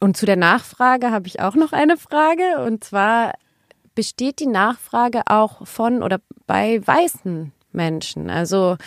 Und 0.01 0.17
zu 0.17 0.25
der 0.25 0.37
Nachfrage 0.37 1.11
habe 1.11 1.27
ich 1.27 1.41
auch 1.41 1.57
noch 1.57 1.75
eine 1.75 1.99
Frage 1.99 2.65
und 2.65 2.85
zwar 2.85 3.35
besteht 3.95 4.41
die 4.41 4.47
Nachfrage 4.47 5.23
auch 5.27 5.67
von 5.67 6.03
oder 6.03 6.21
bei 6.47 6.81
weißen 6.87 7.53
Menschen? 7.73 8.31
Also 8.31 8.79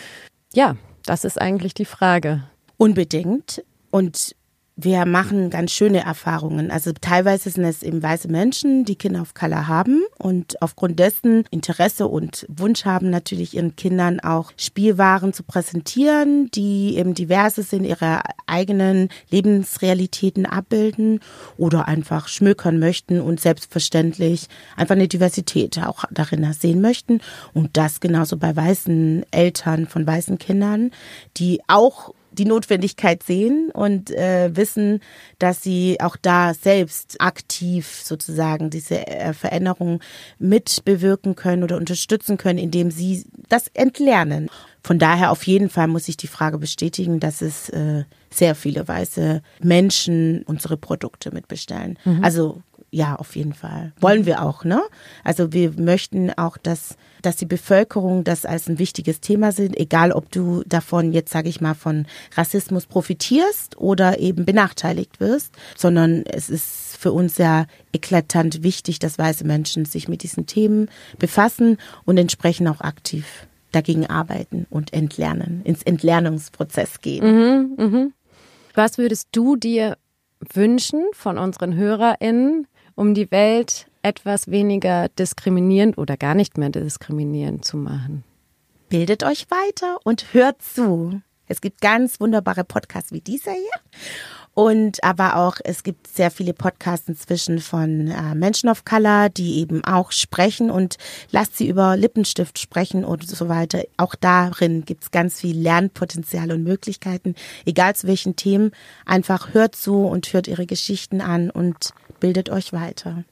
ja, 0.54 0.74
das 1.06 1.24
ist 1.24 1.40
eigentlich 1.40 1.74
die 1.74 1.84
Frage. 1.84 2.44
Unbedingt. 2.76 3.62
Und 3.90 4.34
wir 4.76 5.06
machen 5.06 5.50
ganz 5.50 5.70
schöne 5.70 6.04
Erfahrungen. 6.04 6.72
Also 6.72 6.90
teilweise 7.00 7.48
sind 7.48 7.64
es 7.64 7.84
eben 7.84 8.02
weiße 8.02 8.26
Menschen, 8.26 8.84
die 8.84 8.96
Kinder 8.96 9.22
of 9.22 9.32
Color 9.32 9.68
haben 9.68 10.02
und 10.18 10.60
aufgrund 10.62 10.98
dessen 10.98 11.44
Interesse 11.52 12.08
und 12.08 12.44
Wunsch 12.48 12.84
haben, 12.84 13.08
natürlich 13.08 13.54
ihren 13.54 13.76
Kindern 13.76 14.18
auch 14.18 14.50
Spielwaren 14.56 15.32
zu 15.32 15.44
präsentieren, 15.44 16.50
die 16.52 16.96
eben 16.96 17.14
diverse 17.14 17.62
sind, 17.62 17.84
ihre 17.84 18.22
eigenen 18.46 19.10
Lebensrealitäten 19.30 20.44
abbilden 20.44 21.20
oder 21.56 21.86
einfach 21.86 22.26
schmökern 22.26 22.80
möchten 22.80 23.20
und 23.20 23.40
selbstverständlich 23.40 24.48
einfach 24.76 24.96
eine 24.96 25.08
Diversität 25.08 25.78
auch 25.78 26.04
darin 26.10 26.52
sehen 26.52 26.80
möchten. 26.80 27.20
Und 27.52 27.76
das 27.76 28.00
genauso 28.00 28.36
bei 28.38 28.56
weißen 28.56 29.24
Eltern 29.30 29.86
von 29.86 30.04
weißen 30.04 30.38
Kindern, 30.38 30.90
die 31.36 31.60
auch 31.68 32.12
die 32.34 32.44
Notwendigkeit 32.44 33.22
sehen 33.22 33.70
und 33.72 34.10
äh, 34.10 34.54
wissen, 34.54 35.00
dass 35.38 35.62
sie 35.62 35.98
auch 36.00 36.16
da 36.20 36.54
selbst 36.54 37.20
aktiv 37.20 38.00
sozusagen 38.02 38.70
diese 38.70 39.06
äh, 39.06 39.32
Veränderung 39.32 40.00
mitbewirken 40.38 41.36
können 41.36 41.62
oder 41.62 41.76
unterstützen 41.76 42.36
können, 42.36 42.58
indem 42.58 42.90
sie 42.90 43.24
das 43.48 43.68
entlernen. 43.74 44.48
Von 44.82 44.98
daher 44.98 45.30
auf 45.30 45.44
jeden 45.44 45.70
Fall 45.70 45.88
muss 45.88 46.08
ich 46.08 46.16
die 46.16 46.26
Frage 46.26 46.58
bestätigen, 46.58 47.18
dass 47.18 47.40
es 47.40 47.70
äh, 47.70 48.04
sehr 48.30 48.54
viele 48.54 48.86
weiße 48.86 49.42
Menschen 49.62 50.42
unsere 50.42 50.76
Produkte 50.76 51.32
mitbestellen. 51.32 51.98
Mhm. 52.04 52.22
Also 52.22 52.62
ja, 52.94 53.16
auf 53.16 53.34
jeden 53.34 53.54
Fall. 53.54 53.92
Wollen 54.00 54.24
wir 54.24 54.40
auch, 54.42 54.64
ne? 54.64 54.80
Also 55.24 55.52
wir 55.52 55.72
möchten 55.72 56.30
auch, 56.32 56.56
dass, 56.56 56.96
dass 57.22 57.34
die 57.34 57.44
Bevölkerung 57.44 58.22
das 58.22 58.46
als 58.46 58.68
ein 58.68 58.78
wichtiges 58.78 59.20
Thema 59.20 59.50
sieht, 59.50 59.76
egal 59.76 60.12
ob 60.12 60.30
du 60.30 60.62
davon 60.64 61.12
jetzt, 61.12 61.32
sage 61.32 61.48
ich 61.48 61.60
mal, 61.60 61.74
von 61.74 62.06
Rassismus 62.36 62.86
profitierst 62.86 63.76
oder 63.78 64.20
eben 64.20 64.44
benachteiligt 64.44 65.18
wirst, 65.18 65.52
sondern 65.76 66.22
es 66.26 66.48
ist 66.48 66.96
für 66.96 67.10
uns 67.10 67.36
ja 67.36 67.66
eklatant 67.92 68.62
wichtig, 68.62 69.00
dass 69.00 69.18
weiße 69.18 69.44
Menschen 69.44 69.84
sich 69.86 70.06
mit 70.06 70.22
diesen 70.22 70.46
Themen 70.46 70.88
befassen 71.18 71.78
und 72.04 72.16
entsprechend 72.16 72.68
auch 72.68 72.80
aktiv 72.80 73.48
dagegen 73.72 74.06
arbeiten 74.06 74.66
und 74.70 74.92
entlernen, 74.92 75.62
ins 75.64 75.82
Entlernungsprozess 75.82 77.00
gehen. 77.00 77.24
Mhm, 77.26 77.74
mh. 77.76 78.06
Was 78.74 78.98
würdest 78.98 79.28
du 79.32 79.56
dir 79.56 79.96
wünschen 80.52 81.04
von 81.12 81.38
unseren 81.38 81.74
HörerInnen, 81.74 82.66
um 82.94 83.14
die 83.14 83.30
Welt 83.30 83.86
etwas 84.02 84.50
weniger 84.50 85.08
diskriminierend 85.08 85.98
oder 85.98 86.16
gar 86.16 86.34
nicht 86.34 86.58
mehr 86.58 86.70
diskriminierend 86.70 87.64
zu 87.64 87.76
machen. 87.76 88.24
Bildet 88.88 89.24
euch 89.24 89.46
weiter 89.50 89.98
und 90.04 90.34
hört 90.34 90.62
zu. 90.62 91.20
Es 91.46 91.60
gibt 91.60 91.80
ganz 91.80 92.20
wunderbare 92.20 92.64
Podcasts 92.64 93.12
wie 93.12 93.20
dieser 93.20 93.52
hier. 93.52 93.80
Und 94.54 95.02
aber 95.02 95.36
auch, 95.36 95.56
es 95.64 95.82
gibt 95.82 96.06
sehr 96.06 96.30
viele 96.30 96.54
Podcasts 96.54 97.08
inzwischen 97.08 97.58
von 97.58 98.08
äh, 98.08 98.36
Menschen 98.36 98.68
of 98.68 98.84
Color, 98.84 99.28
die 99.28 99.58
eben 99.58 99.84
auch 99.84 100.12
sprechen 100.12 100.70
und 100.70 100.96
lasst 101.32 101.56
sie 101.56 101.68
über 101.68 101.96
Lippenstift 101.96 102.60
sprechen 102.60 103.04
und 103.04 103.28
so 103.28 103.48
weiter. 103.48 103.82
Auch 103.96 104.14
darin 104.14 104.84
gibt's 104.84 105.10
ganz 105.10 105.40
viel 105.40 105.58
Lernpotenzial 105.58 106.52
und 106.52 106.62
Möglichkeiten, 106.62 107.34
egal 107.66 107.96
zu 107.96 108.06
welchen 108.06 108.36
Themen. 108.36 108.70
Einfach 109.04 109.54
hört 109.54 109.74
zu 109.74 110.06
und 110.06 110.32
hört 110.32 110.46
ihre 110.46 110.66
Geschichten 110.66 111.20
an 111.20 111.50
und 111.50 111.92
bildet 112.24 112.48
euch 112.48 112.72
weiter. 112.72 113.24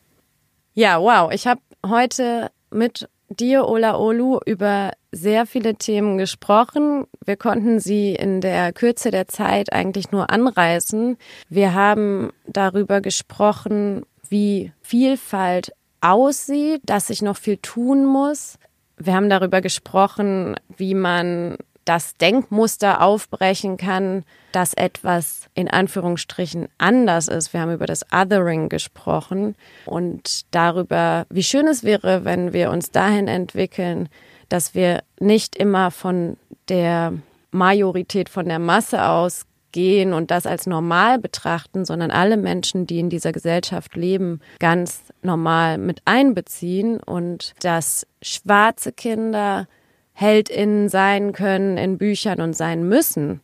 Ja, 0.75 1.01
wow. 1.01 1.33
Ich 1.33 1.47
habe 1.47 1.63
heute 1.87 2.51
mit 2.71 3.09
dir, 3.31 3.67
Ola 3.67 3.97
Olu, 3.97 4.39
über 4.45 4.93
sehr 5.11 5.47
viele 5.47 5.77
Themen 5.77 6.19
gesprochen. 6.19 7.07
Wir 7.25 7.37
konnten 7.37 7.81
sie 7.81 8.15
in 8.15 8.43
der 8.43 8.75
Kürze 8.75 9.11
der 9.11 9.29
Zeit 9.29 9.73
eigentlich 9.73 10.13
nur 10.13 10.29
anreißen. 10.29 11.17
Wir 11.49 11.73
haben 11.73 12.35
darüber 12.47 13.01
gesprochen, 13.01 14.05
wie 14.29 14.73
Vielfalt 14.83 15.73
aussieht, 16.03 16.83
dass 16.85 17.07
sich 17.07 17.23
noch 17.23 17.39
viel 17.39 17.57
tun 17.57 18.05
muss. 18.05 18.59
Wir 18.99 19.15
haben 19.15 19.31
darüber 19.31 19.63
gesprochen, 19.63 20.57
wie 20.77 20.93
man 20.93 21.57
das 21.85 22.17
Denkmuster 22.17 23.01
aufbrechen 23.03 23.77
kann, 23.77 24.25
dass 24.53 24.75
etwas 24.75 25.49
in 25.55 25.69
Anführungsstrichen 25.69 26.69
anders 26.79 27.29
ist. 27.29 27.53
Wir 27.53 27.61
haben 27.61 27.75
über 27.75 27.87
das 27.87 28.07
Othering 28.13 28.69
gesprochen 28.69 29.57
und 29.87 30.43
darüber, 30.55 31.27
wie 31.31 31.43
schön 31.43 31.67
es 31.67 31.83
wäre, 31.83 32.25
wenn 32.25 32.53
wir 32.53 32.71
uns 32.71 32.91
dahin 32.91 33.29
entwickeln, 33.29 34.09
dass 34.49 34.75
wir 34.75 35.03
nicht 35.19 35.57
immer 35.57 35.91
von 35.91 36.37
der 36.69 37.15
Majorität, 37.51 38.29
von 38.29 38.47
der 38.47 38.59
Masse 38.59 39.05
ausgehen 39.05 40.13
und 40.13 40.31
das 40.31 40.47
als 40.47 40.67
normal 40.67 41.19
betrachten, 41.19 41.85
sondern 41.85 42.11
alle 42.11 42.37
Menschen, 42.37 42.87
die 42.87 42.99
in 42.99 43.11
dieser 43.11 43.33
Gesellschaft 43.33 43.97
leben, 43.97 44.41
ganz 44.59 45.03
normal 45.23 45.79
mit 45.79 46.03
einbeziehen 46.05 47.01
und 47.01 47.55
dass 47.63 48.07
schwarze 48.21 48.93
Kinder 48.93 49.67
HeldInnen 50.15 50.89
sein 50.89 51.33
können 51.33 51.77
in 51.77 51.99
Büchern 51.99 52.41
und 52.41 52.55
sein 52.57 52.89
müssen, 52.89 53.41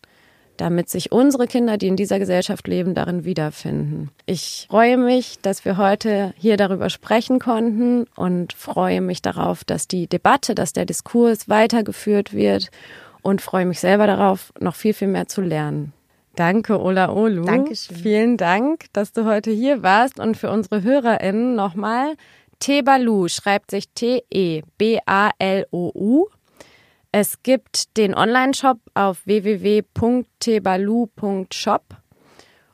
damit 0.56 0.88
sich 0.90 1.12
unsere 1.12 1.46
Kinder, 1.46 1.78
die 1.78 1.86
in 1.88 1.96
dieser 1.96 2.18
Gesellschaft 2.18 2.66
leben, 2.68 2.94
darin 2.94 3.24
wiederfinden. 3.24 4.10
Ich 4.26 4.66
freue 4.68 4.96
mich, 4.96 5.38
dass 5.40 5.64
wir 5.64 5.76
heute 5.76 6.34
hier 6.36 6.56
darüber 6.56 6.90
sprechen 6.90 7.38
konnten 7.38 8.06
und 8.16 8.52
freue 8.52 9.00
mich 9.00 9.22
darauf, 9.22 9.64
dass 9.64 9.88
die 9.88 10.06
Debatte, 10.08 10.54
dass 10.54 10.72
der 10.72 10.84
Diskurs 10.84 11.48
weitergeführt 11.48 12.32
wird 12.32 12.70
und 13.22 13.40
freue 13.40 13.66
mich 13.66 13.80
selber 13.80 14.06
darauf, 14.06 14.52
noch 14.60 14.74
viel, 14.74 14.94
viel 14.94 15.08
mehr 15.08 15.28
zu 15.28 15.40
lernen. 15.40 15.92
Danke, 16.34 16.80
Ola 16.80 17.12
Olu. 17.12 17.44
Dankeschön. 17.44 17.96
Vielen 17.96 18.36
Dank, 18.36 18.84
dass 18.92 19.12
du 19.12 19.24
heute 19.24 19.50
hier 19.50 19.82
warst 19.82 20.20
und 20.20 20.36
für 20.36 20.50
unsere 20.50 20.82
HörerInnen 20.82 21.56
nochmal. 21.56 22.14
Tebalu 22.60 23.28
schreibt 23.28 23.70
sich 23.70 23.88
T-E-B-A-L-O-U 23.94 24.68
es 27.12 27.42
gibt 27.42 27.96
den 27.96 28.14
Online-Shop 28.14 28.78
auf 28.94 29.24
www.tebalu.shop 29.24 31.82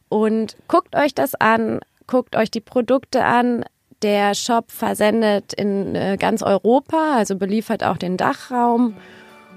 und 0.09 0.57
guckt 0.69 0.97
euch 0.97 1.15
das 1.15 1.35
an, 1.35 1.81
guckt 2.07 2.37
euch 2.37 2.51
die 2.51 2.61
Produkte 2.61 3.25
an. 3.25 3.65
Der 4.03 4.35
Shop 4.35 4.71
versendet 4.71 5.55
in 5.55 5.95
äh, 5.95 6.19
ganz 6.19 6.43
Europa, 6.43 7.15
also 7.17 7.37
beliefert 7.37 7.85
auch 7.85 7.97
den 7.97 8.19
Dachraum. 8.19 8.97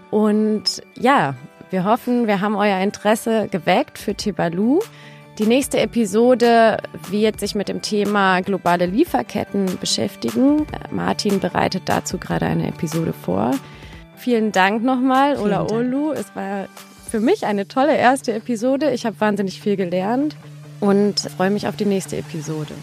Und 0.09 0.81
ja, 0.97 1.35
wir 1.69 1.83
hoffen, 1.83 2.27
wir 2.27 2.39
haben 2.39 2.55
euer 2.55 2.79
Interesse 2.79 3.49
geweckt 3.49 3.97
für 3.97 4.15
Tebalu. 4.15 4.79
Die 5.37 5.45
nächste 5.45 5.79
Episode 5.79 6.77
wird 7.09 7.39
sich 7.39 7.55
mit 7.55 7.67
dem 7.67 7.81
Thema 7.81 8.41
globale 8.41 8.85
Lieferketten 8.85 9.77
beschäftigen. 9.79 10.65
Martin 10.91 11.39
bereitet 11.39 11.83
dazu 11.85 12.17
gerade 12.17 12.45
eine 12.45 12.69
Episode 12.69 13.13
vor. 13.13 13.51
Vielen 14.27 14.51
Dank 14.51 14.83
nochmal, 14.83 15.37
Ola 15.37 15.71
Olu. 15.71 16.11
Es 16.11 16.35
war 16.35 16.67
für 17.09 17.21
mich 17.21 17.45
eine 17.45 17.69
tolle 17.69 17.95
erste 17.95 18.33
Episode. 18.33 18.91
Ich 18.91 19.05
habe 19.05 19.17
wahnsinnig 19.21 19.61
viel 19.61 19.77
gelernt 19.77 20.35
und 20.81 21.17
freue 21.37 21.49
mich 21.49 21.65
auf 21.65 21.77
die 21.77 21.85
nächste 21.85 22.17
Episode. 22.17 22.73